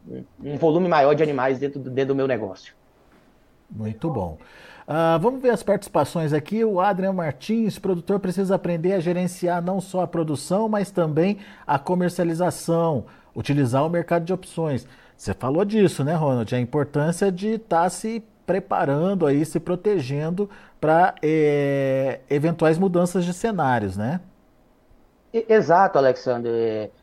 [0.44, 2.74] um, volume maior de animais dentro do, dentro do meu negócio.
[3.70, 4.38] Muito bom.
[4.86, 6.66] Uh, vamos ver as participações aqui.
[6.66, 11.80] O Adrian Martins, produtor, precisa aprender a gerenciar não só a produção, mas também a
[11.80, 14.86] comercialização, utilizar o mercado de opções.
[15.16, 16.54] Você falou disso, né, Ronald?
[16.54, 20.50] A importância de estar tá se preparando aí, se protegendo
[20.82, 24.20] para é, eventuais mudanças de cenários, né?
[25.32, 25.98] Exato,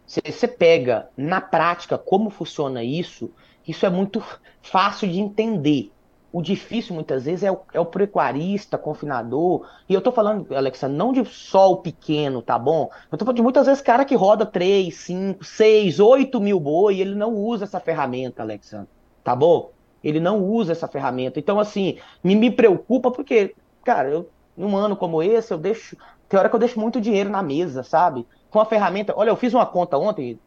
[0.08, 0.32] Alexander.
[0.32, 3.30] Você pega na prática como funciona isso,
[3.66, 4.22] isso é muito
[4.62, 5.92] fácil de entender.
[6.30, 9.66] O difícil muitas vezes é o, é o pecuarista, confinador.
[9.88, 12.90] E eu tô falando, Alexandre, não de só o pequeno, tá bom?
[13.10, 16.96] Eu tô falando de muitas vezes cara que roda 3, 5, 6, 8 mil boi
[16.96, 18.88] e ele não usa essa ferramenta, Alexandre.
[19.24, 19.70] Tá bom?
[20.04, 21.38] Ele não usa essa ferramenta.
[21.38, 25.96] Então, assim, me, me preocupa porque, cara, eu, num ano como esse, eu deixo
[26.28, 28.26] tem hora que eu deixo muito dinheiro na mesa, sabe?
[28.50, 29.12] Com a ferramenta.
[29.16, 30.38] Olha, eu fiz uma conta ontem,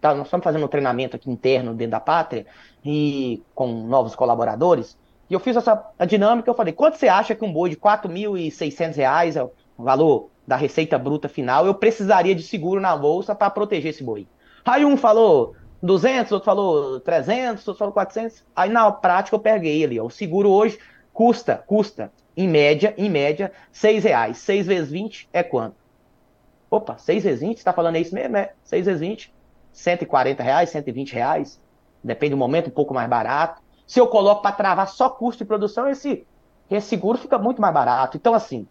[0.00, 2.46] tá, nós estamos fazendo um treinamento aqui interno dentro da pátria,
[2.84, 4.96] e com novos colaboradores.
[5.28, 7.76] E eu fiz essa a dinâmica, eu falei, quanto você acha que um boi de
[7.76, 13.34] R$ 4.600 é o valor da receita bruta final, eu precisaria de seguro na bolsa
[13.34, 14.28] para proteger esse boi?
[14.64, 18.44] Aí um falou 200, outro falou 300, outro falou 400.
[18.54, 20.78] Aí na prática eu peguei ali, ó, o seguro hoje
[21.12, 24.38] custa, custa, em média, em média, 6 reais.
[24.38, 25.85] 6 vezes 20 é quanto?
[26.70, 27.58] Opa, 6 vezes 20?
[27.58, 28.36] Você tá falando isso mesmo?
[28.36, 29.34] É, 6 vezes 20,
[29.72, 31.60] 140 reais, 120 reais.
[32.02, 33.62] Depende do momento, um pouco mais barato.
[33.86, 36.26] Se eu coloco para travar só custo de produção, esse,
[36.80, 38.16] seguro fica muito mais barato.
[38.16, 38.66] Então, assim,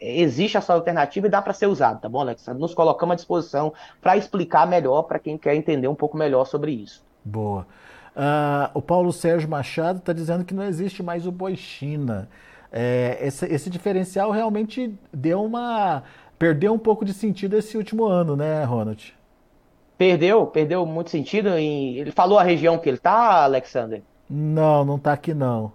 [0.00, 2.46] existe essa alternativa e dá para ser usado, tá bom, Alex?
[2.48, 6.72] Nos colocamos à disposição para explicar melhor para quem quer entender um pouco melhor sobre
[6.72, 7.04] isso.
[7.24, 7.66] Boa.
[8.16, 12.28] Uh, o Paulo Sérgio Machado está dizendo que não existe mais o boi China.
[12.72, 16.02] É, esse, esse, diferencial realmente deu uma.
[16.38, 19.14] Perdeu um pouco de sentido esse último ano, né, Ronald?
[19.96, 21.48] Perdeu, perdeu muito sentido.
[21.56, 21.96] Em...
[21.96, 24.02] Ele falou a região que ele tá, Alexander?
[24.28, 25.72] Não, não tá aqui não.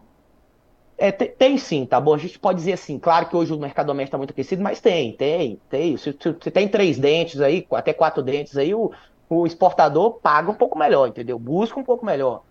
[0.97, 2.13] É, tem, tem, sim, tá bom?
[2.13, 4.80] A gente pode dizer assim, claro que hoje o mercado doméstico está muito aquecido, mas
[4.80, 5.97] tem, tem, tem.
[5.97, 8.91] Se você tem três dentes aí, até quatro dentes aí, o,
[9.28, 11.39] o exportador paga um pouco melhor, entendeu?
[11.39, 12.43] Busca um pouco melhor.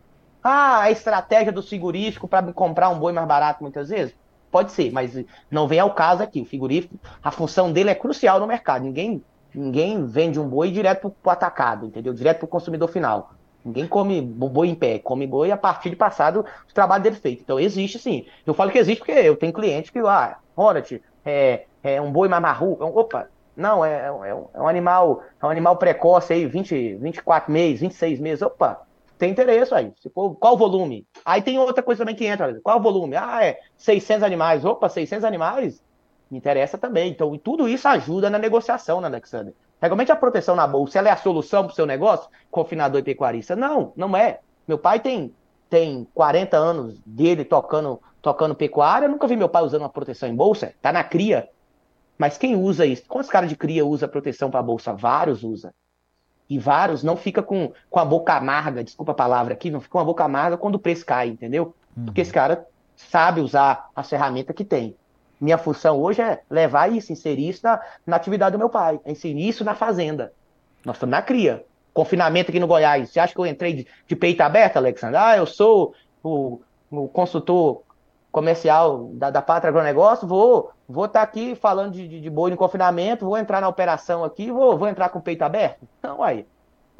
[0.43, 4.17] Ah, a estratégia do frigorífico para comprar um boi mais barato muitas vezes?
[4.51, 5.17] Pode ser, mas
[5.51, 6.41] não vem ao caso aqui.
[6.41, 8.83] O frigorífico, a função dele é crucial no mercado.
[8.83, 9.23] Ninguém
[9.55, 12.15] Ninguém vende um boi direto para o atacado, entendeu?
[12.15, 13.33] Direto para o consumidor final.
[13.65, 17.43] Ninguém come boi em pé, come boi a partir de passado o trabalho dele feito.
[17.43, 18.27] Então existe sim.
[18.47, 22.29] Eu falo que existe porque eu tenho cliente que, ah, Ronald, é, é um boi
[22.29, 22.79] mamarru.
[22.81, 26.95] É opa, não, é, é, um, é, um, animal, é um animal precoce aí, 20,
[26.95, 28.43] 24 meses, 26 meses.
[28.43, 28.81] Opa,
[29.21, 29.93] tem interesse aí.
[30.01, 31.07] Se for, qual o volume?
[31.27, 32.59] Aí tem outra coisa também que entra.
[32.63, 33.17] Qual o volume?
[33.17, 34.65] Ah, é 600 animais.
[34.65, 35.83] Opa, 600 animais
[36.31, 37.11] me interessa também.
[37.11, 39.53] Então, tudo isso ajuda na negociação, né, Alexander?
[39.79, 43.05] Realmente a proteção na bolsa, ela é a solução para o seu negócio, confinador e
[43.05, 43.55] pecuarista?
[43.55, 44.41] Não, não é.
[44.67, 45.35] Meu pai tem,
[45.69, 50.35] tem 40 anos dele tocando, tocando pecuária, nunca vi meu pai usando uma proteção em
[50.35, 51.47] bolsa, tá na cria.
[52.17, 53.05] Mas quem usa isso?
[53.07, 54.95] Quantos caras de cria usa proteção para bolsa?
[54.95, 55.75] Vários usa.
[56.51, 59.93] E vários não fica com, com a boca amarga, desculpa a palavra aqui, não fica
[59.93, 61.77] com a boca amarga quando o preço cai, entendeu?
[61.97, 62.07] Uhum.
[62.07, 64.97] Porque esse cara sabe usar a ferramenta que tem.
[65.41, 69.13] Minha função hoje é levar isso, inserir isso na, na atividade do meu pai, é
[69.13, 70.33] inserir isso na fazenda.
[70.85, 71.65] Nós estamos na cria.
[71.95, 73.11] Confinamento aqui no Goiás.
[73.11, 75.17] Você acha que eu entrei de, de peito aberto, Alexandre?
[75.17, 76.61] Ah, eu sou o,
[76.91, 77.83] o consultor
[78.31, 82.51] comercial da, da Pátria Agronegócio, vou vou estar tá aqui falando de, de, de, boi
[82.51, 85.87] no confinamento, vou entrar na operação aqui, vou, vou entrar com o peito aberto?
[86.03, 86.45] Não, aí.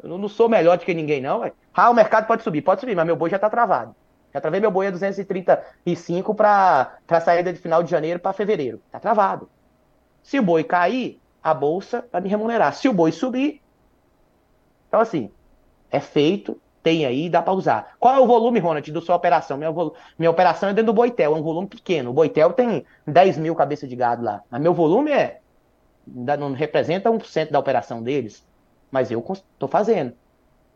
[0.01, 1.39] Eu não sou melhor do que ninguém, não.
[1.39, 1.53] Ué.
[1.73, 3.95] Ah, o mercado pode subir, pode subir, mas meu boi já está travado.
[4.33, 8.81] Já travei meu boi a 235 para a saída de final de janeiro para fevereiro.
[8.91, 9.49] Tá travado.
[10.23, 12.73] Se o boi cair, a bolsa vai me remunerar.
[12.73, 13.61] Se o boi subir,
[14.87, 15.29] então assim,
[15.89, 17.95] é feito, tem aí, dá para usar.
[17.99, 19.57] Qual é o volume, Ronald, da sua operação?
[19.57, 19.71] Minha,
[20.17, 22.09] minha operação é dentro do Boitel, é um volume pequeno.
[22.09, 24.41] O Boitel tem 10 mil cabeças de gado lá.
[24.49, 25.39] Mas meu volume é.
[26.07, 28.45] Não representa 1% da operação deles.
[28.89, 30.13] Mas eu estou fazendo.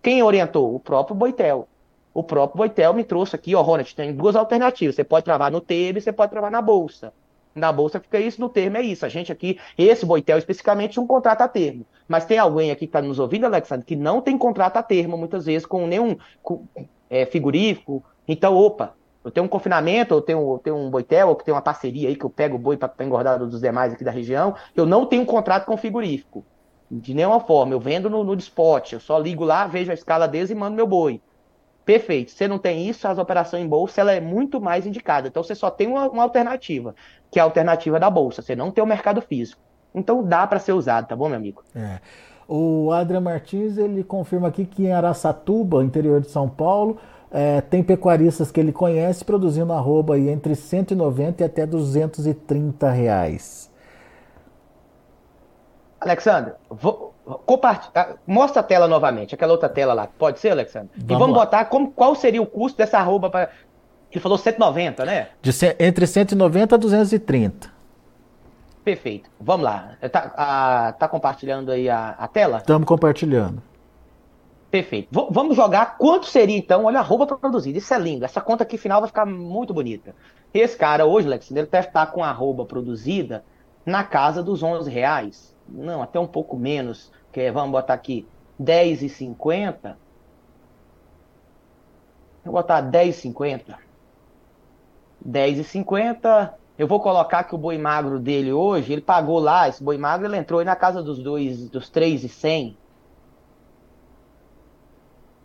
[0.02, 0.76] Quem orientou?
[0.76, 1.68] O próprio Boitel.
[2.14, 4.96] O próprio Boitel me trouxe aqui, ó, Ronald, tem duas alternativas.
[4.96, 7.12] Você pode travar no TEB, você pode travar na bolsa.
[7.56, 9.06] Na bolsa fica isso, no termo é isso.
[9.06, 11.86] A gente aqui, esse Boitel especificamente, um contrato a termo.
[12.06, 15.18] Mas tem alguém aqui que está nos ouvindo, Alexandre, que não tem contrato a termo,
[15.18, 16.66] muitas vezes, com nenhum com,
[17.10, 18.04] é, frigorífico.
[18.28, 21.54] Então, opa, eu tenho um confinamento, eu tenho, eu tenho um boitel, ou que tem
[21.54, 24.54] uma parceria aí que eu pego o boi para engordar dos demais aqui da região.
[24.76, 26.46] Eu não tenho um contrato com o frigorífico.
[26.92, 27.74] De nenhuma forma.
[27.74, 28.34] Eu vendo no, no.
[28.34, 31.22] Eu só ligo lá, vejo a escala deles e mando meu boi.
[31.86, 32.32] Perfeito.
[32.32, 35.28] Você não tem isso, as operações em bolsa ela é muito mais indicada.
[35.28, 36.96] Então você só tem uma, uma alternativa,
[37.32, 38.42] que é a alternativa da bolsa.
[38.42, 39.62] Você não tem o mercado físico.
[39.94, 41.64] Então dá para ser usado, tá bom, meu amigo?
[41.76, 42.00] É.
[42.48, 46.98] O Adrian Martins ele confirma aqui que em Araçatuba, interior de São Paulo,
[47.32, 53.72] é, tem pecuaristas que ele conhece produzindo arroba aí entre 190 e até 230 reais.
[56.00, 57.15] Alexandre, vou,
[57.46, 60.08] Compartilha, ah, mostra a tela novamente, aquela outra tela lá.
[60.08, 60.90] Pode ser, Alexandre?
[60.96, 61.46] Vamos e vamos lá.
[61.46, 63.50] botar como, qual seria o custo dessa arroba para.
[64.12, 65.30] Ele falou 190, né?
[65.42, 67.74] De, entre 190 a 230.
[68.84, 69.30] Perfeito.
[69.42, 69.98] Vamos lá.
[70.12, 72.60] Tá, a, tá compartilhando aí a, a tela?
[72.60, 73.62] Estamos compartilhando.
[74.70, 75.08] Perfeito.
[75.12, 76.86] V vamos jogar quanto seria então?
[76.86, 77.80] Olha a arroba produzida.
[77.80, 78.24] Isso é lindo.
[78.24, 80.14] Essa conta aqui final vai ficar muito bonita.
[80.54, 83.44] Esse cara hoje, Alexandre, ele deve estar com a arroba produzida
[83.84, 88.26] na casa dos 11 reais não, até um pouco menos, que é, vamos botar aqui
[88.64, 89.96] 10,50.
[92.46, 93.76] Vou botar 10,50.
[95.28, 96.54] 10,50.
[96.78, 100.28] Eu vou colocar que o boi magro dele hoje, ele pagou lá, esse boi magro,
[100.28, 102.78] ele entrou aí na casa dos dois, dos 3,100.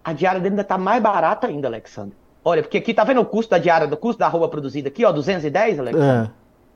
[0.04, 2.16] A diária dele ainda está mais barata ainda, Alexandre.
[2.44, 5.04] Olha, porque aqui tá vendo o custo da diária, do custo da arroba produzida aqui,
[5.04, 5.98] ó, 210, Alex?
[5.98, 6.30] É.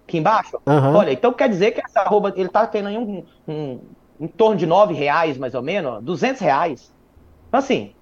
[0.08, 0.60] Aqui embaixo?
[0.66, 0.96] Uhum.
[0.96, 3.80] Olha, então quer dizer que essa arroba, ele tá tendo aí um, um,
[4.20, 6.92] em torno de 9 reais, mais ou menos, ó, 200 reais.
[7.48, 7.94] Então, assim,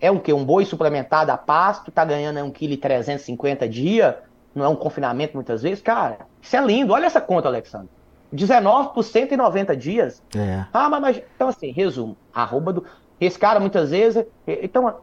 [0.00, 4.22] é um que Um boi suplementado a pasto, tá ganhando 1,350 kg dia,
[4.54, 5.82] não é um confinamento muitas vezes.
[5.82, 6.92] Cara, isso é lindo.
[6.92, 7.88] Olha essa conta, Alexandre.
[8.32, 10.22] 19 por 190 dias.
[10.36, 10.64] É.
[10.72, 12.84] Ah, mas, mas, então assim, resumo, arroba do.
[13.20, 14.24] Esse cara muitas vezes.
[14.46, 14.94] Então,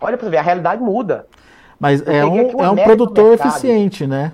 [0.00, 1.26] olha pra ver, a realidade muda.
[1.78, 4.32] Mas é um, é um produtor eficiente, né?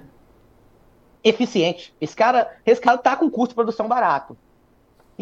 [1.24, 1.94] Eficiente.
[2.00, 4.36] Esse cara, esse cara tá com custo de produção barato.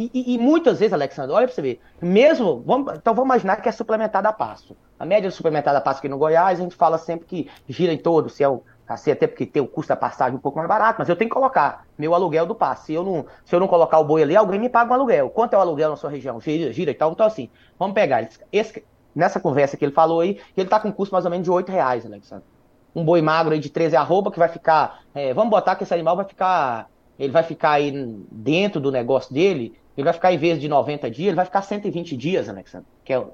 [0.00, 3.56] E, e, e, muitas vezes, Alexandre, olha pra você ver, mesmo, vamos, então vamos imaginar
[3.56, 4.74] que é suplementada a pasto.
[4.98, 7.98] A média suplementada a pasto aqui no Goiás, a gente fala sempre que gira em
[7.98, 10.68] todo, se é o assim, até porque tem o custo da passagem um pouco mais
[10.68, 12.86] barato, mas eu tenho que colocar meu aluguel do passe.
[12.86, 15.30] Se eu não, se eu não colocar o boi ali, alguém me paga um aluguel.
[15.30, 16.40] Quanto é o aluguel na sua região?
[16.40, 17.12] Gira, gira e tal.
[17.12, 17.48] Então, assim,
[17.78, 18.28] vamos pegar.
[18.50, 18.84] Esse,
[19.14, 21.70] nessa conversa que ele falou aí, ele tá com custo mais ou menos de 8
[21.70, 22.44] reais, Alexandre.
[22.92, 25.02] Um boi magro aí de 13 arroba que vai ficar.
[25.14, 26.90] É, vamos botar que esse animal vai ficar.
[27.16, 27.92] Ele vai ficar aí
[28.32, 29.78] dentro do negócio dele.
[29.96, 32.86] Ele vai ficar, em vez de 90 dias, ele vai ficar 120 dias, Alexandre.
[33.04, 33.24] Que é,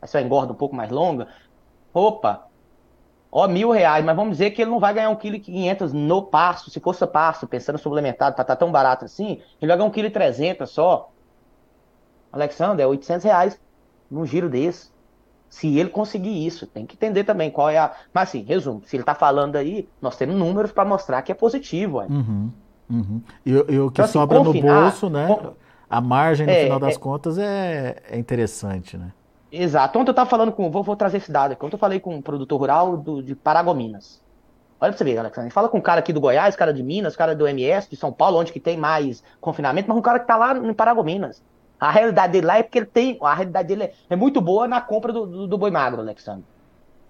[0.00, 1.28] essa engorda um pouco mais longa.
[1.92, 2.46] Opa,
[3.30, 5.40] ó, mil reais, mas vamos dizer que ele não vai ganhar um quilo e
[5.92, 9.88] no pasto, se fosse pasto, pensando suplementado, para tá tão barato assim, ele vai ganhar
[9.88, 10.10] um quilo e
[10.66, 11.10] só.
[12.32, 13.60] Alexandre, é 800 reais
[14.10, 14.90] num giro desse.
[15.48, 17.94] Se ele conseguir isso, tem que entender também qual é a.
[18.12, 21.34] Mas assim, resumo, se ele está falando aí, nós temos números para mostrar que é
[21.34, 22.00] positivo.
[22.00, 22.50] Uhum,
[22.90, 23.22] uhum.
[23.44, 25.28] E, o que então, assim, sobra confinar, no bolso, né?
[25.88, 29.12] A margem, no é, final das é, contas, é, é interessante, né?
[29.50, 29.98] Exato.
[29.98, 30.70] Ontem eu estava falando com.
[30.70, 31.64] Vou, vou, trazer esse dado aqui.
[31.64, 34.20] Ontem eu falei com um produtor rural do, de Paragominas.
[34.80, 35.50] Olha pra você ver, Alexandre.
[35.50, 38.12] Fala com um cara aqui do Goiás, cara de Minas, cara do MS, de São
[38.12, 41.42] Paulo, onde que tem mais confinamento, mas um cara que tá lá em Paragominas.
[41.78, 43.18] A realidade dele lá é porque ele tem.
[43.22, 46.44] A realidade dele é, é muito boa na compra do, do, do, boi magro, Alexandre.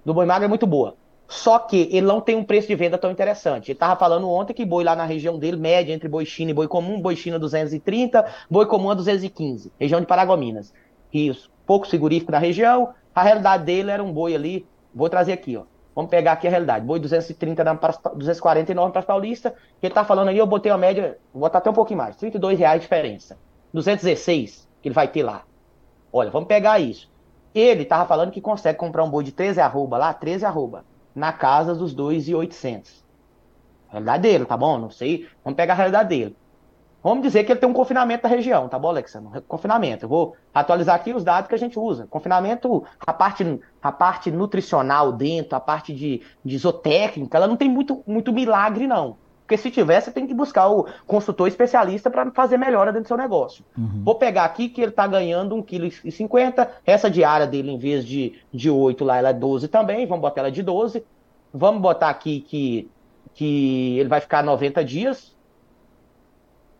[0.05, 0.95] Do boi magro é muito boa.
[1.29, 3.73] Só que ele não tem um preço de venda tão interessante.
[3.73, 6.55] Ele tava falando ontem que boi lá na região dele, média entre boi China e
[6.55, 10.73] boi comum, boi China 230, boi comum a 215, região de Paragominas.
[11.13, 12.95] Isso pouco segurífico na região.
[13.15, 15.65] A realidade dele era um boi ali, vou trazer aqui, ó.
[15.95, 16.85] Vamos pegar aqui a realidade.
[16.85, 17.75] Boi 230 na
[18.15, 19.55] 249 para Paulista.
[19.83, 22.59] Ele tá falando aí, eu botei a média, vou botar até um pouquinho mais, 32
[22.59, 23.39] reais de diferença.
[23.73, 25.43] 216 que ele vai ter lá.
[26.13, 27.11] Olha, vamos pegar isso.
[27.55, 30.85] Ele tava falando que consegue comprar um boi de 13 arroba lá, 13 arroba,
[31.17, 33.03] na casa dos 2,800.
[33.89, 34.79] Realidade dele, tá bom?
[34.79, 35.27] Não sei.
[35.43, 36.37] Vamos pegar a realidade dele.
[37.03, 39.41] Vamos dizer que ele tem um confinamento da região, tá bom, Alexandre?
[39.43, 40.05] Confinamento.
[40.05, 42.07] Eu vou atualizar aqui os dados que a gente usa.
[42.09, 47.69] Confinamento, a parte, a parte nutricional dentro, a parte de, de zootécnica, ela não tem
[47.69, 49.17] muito, muito milagre, não.
[49.47, 53.09] Porque se tiver, você tem que buscar o consultor especialista para fazer melhora dentro do
[53.09, 53.65] seu negócio.
[53.79, 54.03] Uhum.
[54.05, 56.69] Vou pegar aqui que ele está ganhando 1,50 kg.
[56.85, 60.05] Essa diária dele, em vez de, de 8 lá, ela é 12 também.
[60.05, 61.07] Vamos botar ela de 12.
[61.55, 62.91] Vamos botar aqui que,
[63.35, 65.37] que ele vai ficar 90 dias.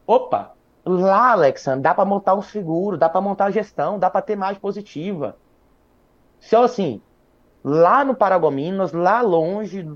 [0.05, 0.53] Opa,
[0.85, 4.35] lá, Alexandre, dá para montar um seguro, dá para montar a gestão, dá para ter
[4.35, 5.37] mais positiva.
[6.45, 7.01] Então, assim,
[7.63, 9.87] lá no Paragominas, lá longe,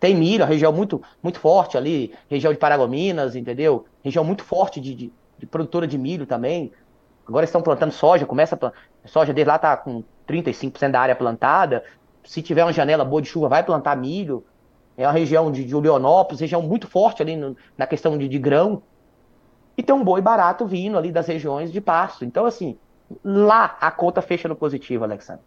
[0.00, 3.84] tem milho, a região muito, muito forte ali, região de Paragominas, entendeu?
[4.02, 6.72] Região muito forte de, de, de produtora de milho também.
[7.28, 11.84] Agora estão plantando soja, começa a soja desde lá tá com 35% da área plantada.
[12.24, 14.42] Se tiver uma janela boa de chuva, vai plantar milho.
[14.96, 18.38] É uma região de, de Leonópolis, região muito forte ali no, na questão de, de
[18.38, 18.82] grão
[19.76, 22.24] e tem um boi barato vindo ali das regiões de pasto.
[22.24, 22.76] Então, assim,
[23.24, 25.42] lá a conta fecha no positivo, Alexandre.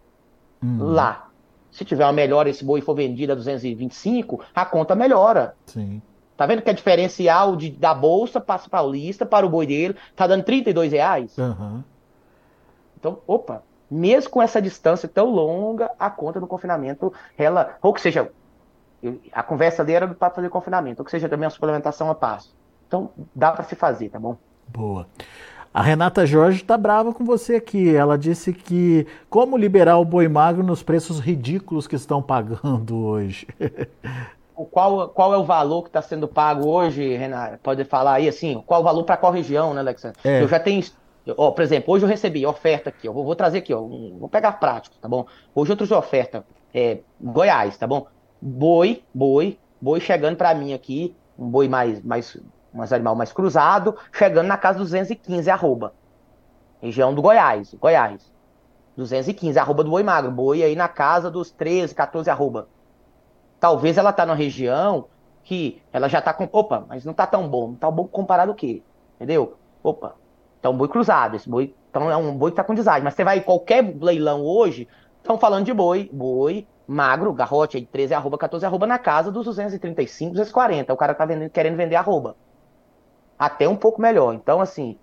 [0.64, 0.92] Uhum.
[0.92, 1.30] Lá.
[1.74, 5.56] Se tiver uma melhora, esse boi for vendido a 225, a conta melhora.
[5.66, 6.02] Sim.
[6.38, 10.28] Tá vendo que a diferencial de, da Bolsa Passo Paulista para o boi dele tá
[10.28, 11.38] dando 32 reais?
[11.38, 11.84] Uhum.
[12.98, 18.02] Então, opa, mesmo com essa distância tão longa, a conta do confinamento, ela, ou que
[18.02, 18.32] seja,
[19.32, 22.56] a conversa dele era para fazer confinamento, ou que seja também a suplementação a passo.
[22.88, 24.38] Então dá para se fazer, tá bom?
[24.68, 25.08] Boa.
[25.74, 27.96] A Renata Jorge está brava com você aqui.
[27.96, 33.48] Ela disse que como liberar o boi magro nos preços ridículos que estão pagando hoje.
[34.72, 37.60] qual, qual é o valor que está sendo pago hoje, Renata?
[37.64, 40.20] Pode falar aí assim, qual o valor para qual região, né, Alexandre?
[40.24, 40.44] É.
[40.44, 40.84] Eu já tenho.
[41.36, 44.18] Ó, por exemplo, hoje eu recebi oferta aqui, ó, vou, vou trazer aqui, ó, um,
[44.20, 45.26] vou pegar prático, tá bom?
[45.56, 48.08] Hoje eu trouxe oferta, é, Goiás, tá bom?
[48.42, 52.38] Boi, boi, boi chegando para mim aqui, um boi mais, mais
[52.74, 55.94] um animal mais cruzado, chegando na casa 215, arroba.
[56.82, 58.32] Região do Goiás, Goiás.
[58.98, 60.32] 215, arroba do boi magro.
[60.32, 62.68] Boi aí na casa dos 13, 14, arroba.
[63.60, 65.06] Talvez ela tá numa região
[65.44, 66.48] que ela já tá com.
[66.52, 67.70] Opa, mas não tá tão bom.
[67.70, 68.84] Não tá bom comparado o quê?
[69.16, 69.58] Entendeu?
[69.82, 70.16] Opa.
[70.60, 71.36] Então, boi cruzado.
[71.36, 71.74] Esse boi.
[71.90, 73.04] Então é um boi que tá com deságio.
[73.04, 77.86] Mas você vai em qualquer leilão hoje, estão falando de boi, boi magro, garrote de
[77.86, 80.94] 13 arroba, 14 arroba, na casa dos 235, 240.
[80.94, 82.36] O cara tá vendendo, querendo vender arroba.
[83.46, 84.34] Até um pouco melhor.
[84.34, 84.98] Então, assim,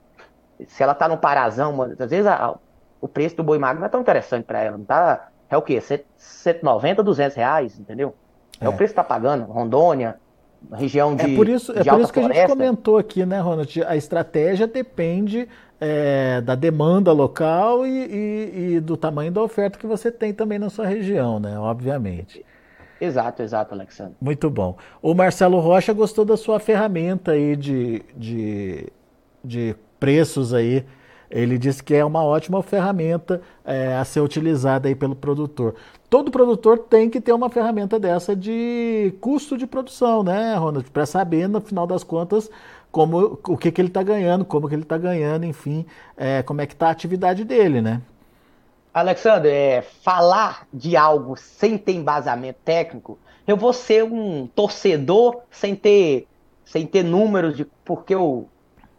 [0.66, 2.55] se ela tá no parazão, às vezes a,
[3.01, 4.78] o preço do boi magro não é tão interessante para ela.
[4.78, 5.28] Não tá.
[5.49, 5.80] É o quê?
[6.16, 8.14] 190, 200 reais, entendeu?
[8.61, 9.45] É, é o preço que tá pagando.
[9.45, 10.16] Rondônia,
[10.72, 11.32] região de.
[11.32, 12.45] É por isso, é por isso que floresta.
[12.45, 13.82] a gente comentou aqui, né, Ronald?
[13.84, 15.49] A estratégia depende
[15.80, 20.59] é, da demanda local e, e, e, do tamanho da oferta que você tem também
[20.59, 21.59] na sua região, né?
[21.59, 22.45] Obviamente.
[23.01, 24.14] Exato, exato, Alexandre.
[24.20, 24.76] Muito bom.
[25.01, 28.86] O Marcelo Rocha gostou da sua ferramenta aí de, de,
[29.42, 30.84] de preços aí.
[31.30, 35.76] Ele disse que é uma ótima ferramenta é, a ser utilizada aí pelo produtor.
[36.11, 40.90] Todo produtor tem que ter uma ferramenta dessa de custo de produção, né, Ronald?
[40.90, 42.51] Para saber, no final das contas,
[42.90, 45.86] como o que, que ele está ganhando, como que ele está ganhando, enfim,
[46.16, 48.03] é, como é que está a atividade dele, né?
[48.93, 55.76] Alexandre, é, falar de algo sem ter embasamento técnico, eu vou ser um torcedor sem
[55.76, 56.26] ter,
[56.64, 58.47] sem ter números de porque o,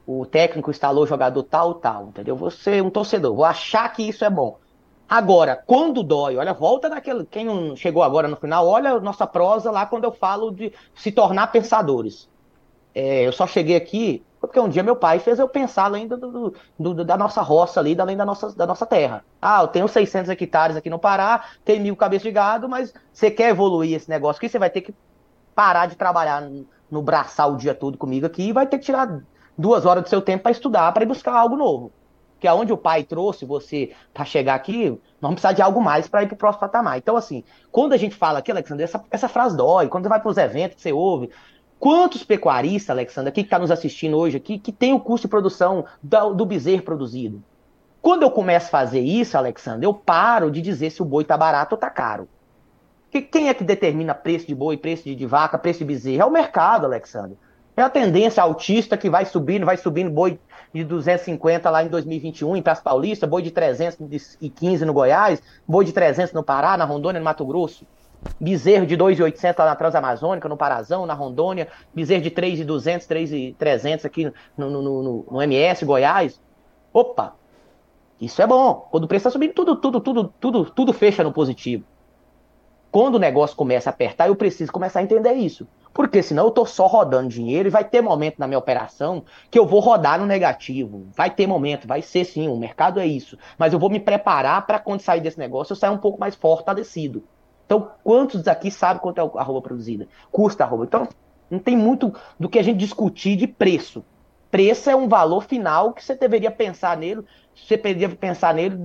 [0.08, 2.36] o técnico instalou jogador tal, tal, entendeu?
[2.36, 4.58] Vou ser um torcedor, vou achar que isso é bom.
[5.10, 7.26] Agora, quando dói, olha, volta naquele.
[7.26, 10.72] Quem não chegou agora no final, olha a nossa prosa lá quando eu falo de
[10.96, 12.30] se tornar pensadores.
[12.96, 16.18] É, eu só cheguei aqui porque um dia meu pai fez eu pensar além do,
[16.18, 19.24] do, do, da nossa roça ali, além da nossa, da nossa terra.
[19.40, 23.30] Ah, eu tenho 600 hectares aqui no Pará, tem mil cabeças de gado, mas você
[23.30, 24.96] quer evoluir esse negócio aqui, você vai ter que
[25.54, 28.86] parar de trabalhar no, no braçal o dia todo comigo aqui e vai ter que
[28.86, 29.22] tirar
[29.56, 31.92] duas horas do seu tempo para estudar, para ir buscar algo novo.
[32.40, 36.08] Que é onde o pai trouxe você para chegar aqui, nós precisar de algo mais
[36.08, 36.98] para ir para o próximo patamar.
[36.98, 39.88] Então, assim, quando a gente fala aqui, Alexandre, essa, essa frase dói.
[39.88, 41.30] Quando você vai para os eventos você ouve,
[41.82, 45.84] Quantos pecuaristas, Alexandre, que está nos assistindo hoje aqui, que tem o custo de produção
[46.00, 47.44] do, do bezerro produzido?
[48.00, 51.36] Quando eu começo a fazer isso, Alexandre, eu paro de dizer se o boi está
[51.36, 52.30] barato ou está caro.
[53.10, 56.22] Que, quem é que determina preço de boi, preço de, de vaca, preço de bezerro?
[56.22, 57.36] É o mercado, Alexandre.
[57.76, 60.40] É a tendência autista que vai subindo, vai subindo boi
[60.72, 65.94] de 250 lá em 2021 em Praça Paulista, boi de 315 no Goiás, boi de
[65.94, 67.88] 300 no Pará, na Rondônia, no Mato Grosso.
[68.40, 71.68] Bezerro de 2.800 lá na Transamazônica, no Parazão, na Rondônia.
[71.94, 76.40] Bezerro de 3.200, 3.300 aqui no, no, no, no, MS, Goiás.
[76.94, 77.36] Opa!
[78.20, 78.88] Isso é bom.
[78.92, 81.84] Quando o preço está subindo, tudo, tudo, tudo, tudo, tudo fecha no positivo.
[82.92, 85.68] Quando o negócio começa a apertar, eu preciso começar a entender isso.
[85.94, 89.58] Porque senão eu estou só rodando dinheiro e vai ter momento na minha operação que
[89.58, 91.08] eu vou rodar no negativo.
[91.16, 93.38] Vai ter momento, vai ser sim, o mercado é isso.
[93.58, 96.36] Mas eu vou me preparar para quando sair desse negócio eu sair um pouco mais
[96.36, 97.24] fortalecido.
[97.72, 100.06] Então, quantos aqui sabem quanto é a roupa produzida?
[100.30, 100.84] Custa a roupa.
[100.84, 101.08] Então,
[101.50, 104.04] não tem muito do que a gente discutir de preço.
[104.52, 107.24] Preço é um valor final que você deveria pensar nele.
[107.56, 108.78] Você deveria pensar nele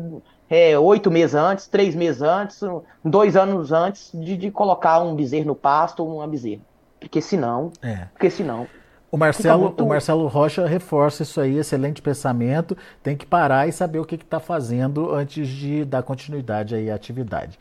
[0.48, 2.60] é, oito meses antes, três meses antes,
[3.04, 6.62] dois anos antes de, de colocar um bezerro no pasto ou uma bezerra.
[7.00, 7.72] Porque senão.
[7.82, 8.06] É.
[8.12, 8.68] Porque senão.
[9.10, 9.82] O Marcelo, muito...
[9.82, 12.76] o Marcelo Rocha reforça isso aí, excelente pensamento.
[13.02, 16.94] Tem que parar e saber o que está fazendo antes de dar continuidade aí à
[16.94, 17.58] atividade.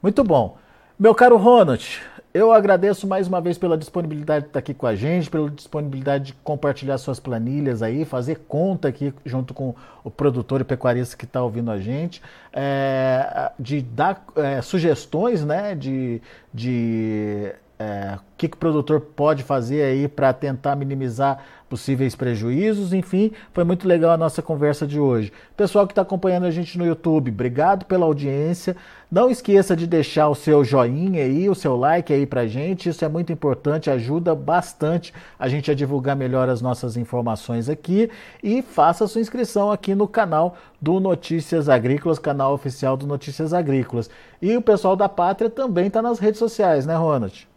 [0.00, 0.59] Muito bom.
[1.00, 1.98] Meu caro Ronald,
[2.34, 6.24] eu agradeço mais uma vez pela disponibilidade de estar aqui com a gente, pela disponibilidade
[6.24, 9.74] de compartilhar suas planilhas aí, fazer conta aqui junto com
[10.04, 12.20] o produtor e pecuarista que está ouvindo a gente,
[12.52, 16.20] é, de dar é, sugestões, né, de,
[16.52, 22.92] de é, o que, que o produtor pode fazer aí para tentar minimizar possíveis prejuízos,
[22.92, 25.32] enfim, foi muito legal a nossa conversa de hoje.
[25.56, 28.76] Pessoal que está acompanhando a gente no YouTube, obrigado pela audiência.
[29.08, 33.04] Não esqueça de deixar o seu joinha aí, o seu like aí pra gente, isso
[33.04, 38.10] é muito importante, ajuda bastante a gente a divulgar melhor as nossas informações aqui
[38.42, 44.10] e faça sua inscrição aqui no canal do Notícias Agrícolas, canal oficial do Notícias Agrícolas.
[44.42, 47.49] E o pessoal da Pátria também está nas redes sociais, né, Ronald?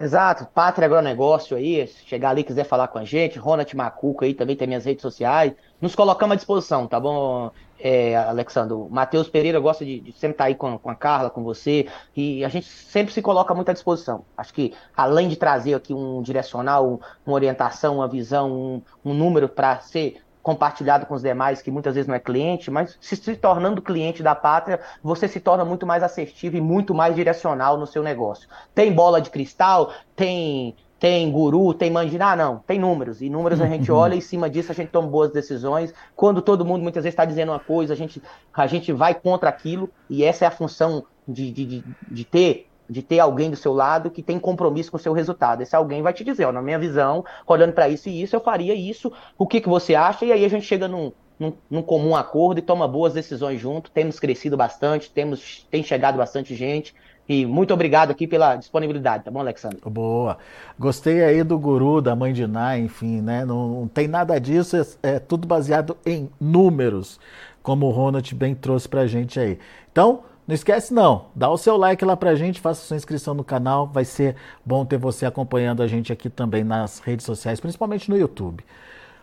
[0.00, 4.56] Exato, Pátria Agronegócio aí, chegar ali quiser falar com a gente, Ronald Macuco aí também
[4.56, 8.74] tem minhas redes sociais, nos colocamos à disposição, tá bom, é, Alexandre?
[8.88, 11.86] Matheus Pereira gosta de, de sempre estar tá aí com, com, a Carla, com você,
[12.16, 14.24] e a gente sempre se coloca muito à disposição.
[14.38, 19.50] Acho que além de trazer aqui um direcional, uma orientação, uma visão, um, um número
[19.50, 23.36] para ser compartilhado com os demais, que muitas vezes não é cliente, mas se, se
[23.36, 27.86] tornando cliente da pátria, você se torna muito mais assertivo e muito mais direcional no
[27.86, 28.48] seu negócio.
[28.74, 33.22] Tem bola de cristal, tem tem guru, tem mandiná, não, tem números.
[33.22, 35.94] E números a gente olha e em cima disso a gente toma boas decisões.
[36.14, 38.22] Quando todo mundo muitas vezes está dizendo uma coisa, a gente,
[38.52, 42.69] a gente vai contra aquilo, e essa é a função de, de, de, de ter
[42.90, 45.62] de ter alguém do seu lado que tem compromisso com o seu resultado.
[45.62, 48.40] Esse alguém vai te dizer, ó, na minha visão, olhando para isso e isso, eu
[48.40, 50.24] faria isso, o que, que você acha?
[50.24, 53.92] E aí a gente chega num, num, num, comum acordo e toma boas decisões junto.
[53.92, 56.92] Temos crescido bastante, temos tem chegado bastante gente
[57.28, 59.78] E muito obrigado aqui pela disponibilidade, tá bom, Alexandre?
[59.84, 60.36] Boa.
[60.76, 63.44] Gostei aí do guru, da mãe de Ná, enfim, né?
[63.44, 67.20] Não, não tem nada disso, é, é, tudo baseado em números,
[67.62, 69.60] como o Ronald bem trouxe pra gente aí.
[69.92, 73.44] Então, não esquece não, dá o seu like lá pra gente, faça sua inscrição no
[73.44, 74.34] canal, vai ser
[74.66, 78.64] bom ter você acompanhando a gente aqui também nas redes sociais, principalmente no YouTube.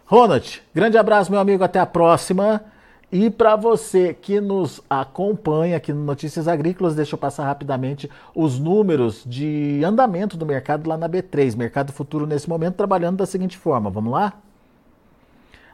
[0.06, 2.64] Ronald, grande abraço, meu amigo, até a próxima.
[3.12, 8.58] E para você que nos acompanha aqui no Notícias Agrícolas, deixa eu passar rapidamente os
[8.58, 11.58] números de andamento do mercado lá na B3.
[11.58, 13.90] Mercado Futuro nesse momento trabalhando da seguinte forma.
[13.90, 14.34] Vamos lá?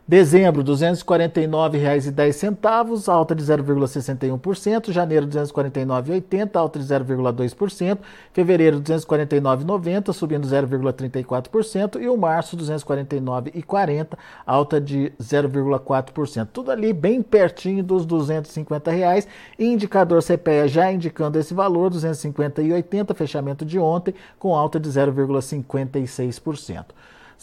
[0.06, 4.92] Dezembro, R$ 249,10, alta de 0,61%.
[4.92, 8.00] Janeiro, R$ 249,80, alta de 0,2%.
[8.34, 12.02] Fevereiro, R$ 249,90, subindo 0,34%.
[12.02, 16.50] E o março, R$ 249,40, alta de 0,4%.
[16.52, 19.26] Tudo ali bem pertinho dos 250 reais.
[19.58, 26.88] Indicador CPEA já indicando esse valor, R$ 250,80, fechamento de ontem, com alta de 0,56%.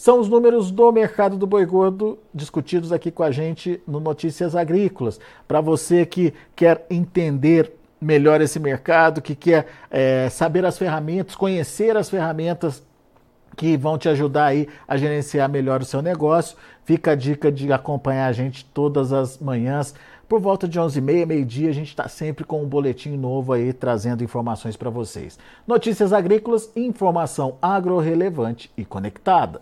[0.01, 4.55] São os números do mercado do boi gordo discutidos aqui com a gente no Notícias
[4.55, 5.19] Agrícolas.
[5.47, 7.71] Para você que quer entender
[8.01, 12.81] melhor esse mercado, que quer é, saber as ferramentas, conhecer as ferramentas
[13.55, 17.71] que vão te ajudar aí a gerenciar melhor o seu negócio, fica a dica de
[17.71, 19.93] acompanhar a gente todas as manhãs.
[20.27, 24.23] Por volta de 11h30, meio-dia, a gente está sempre com um boletim novo aí trazendo
[24.23, 25.37] informações para vocês.
[25.67, 29.61] Notícias agrícolas, informação agro-relevante e conectada.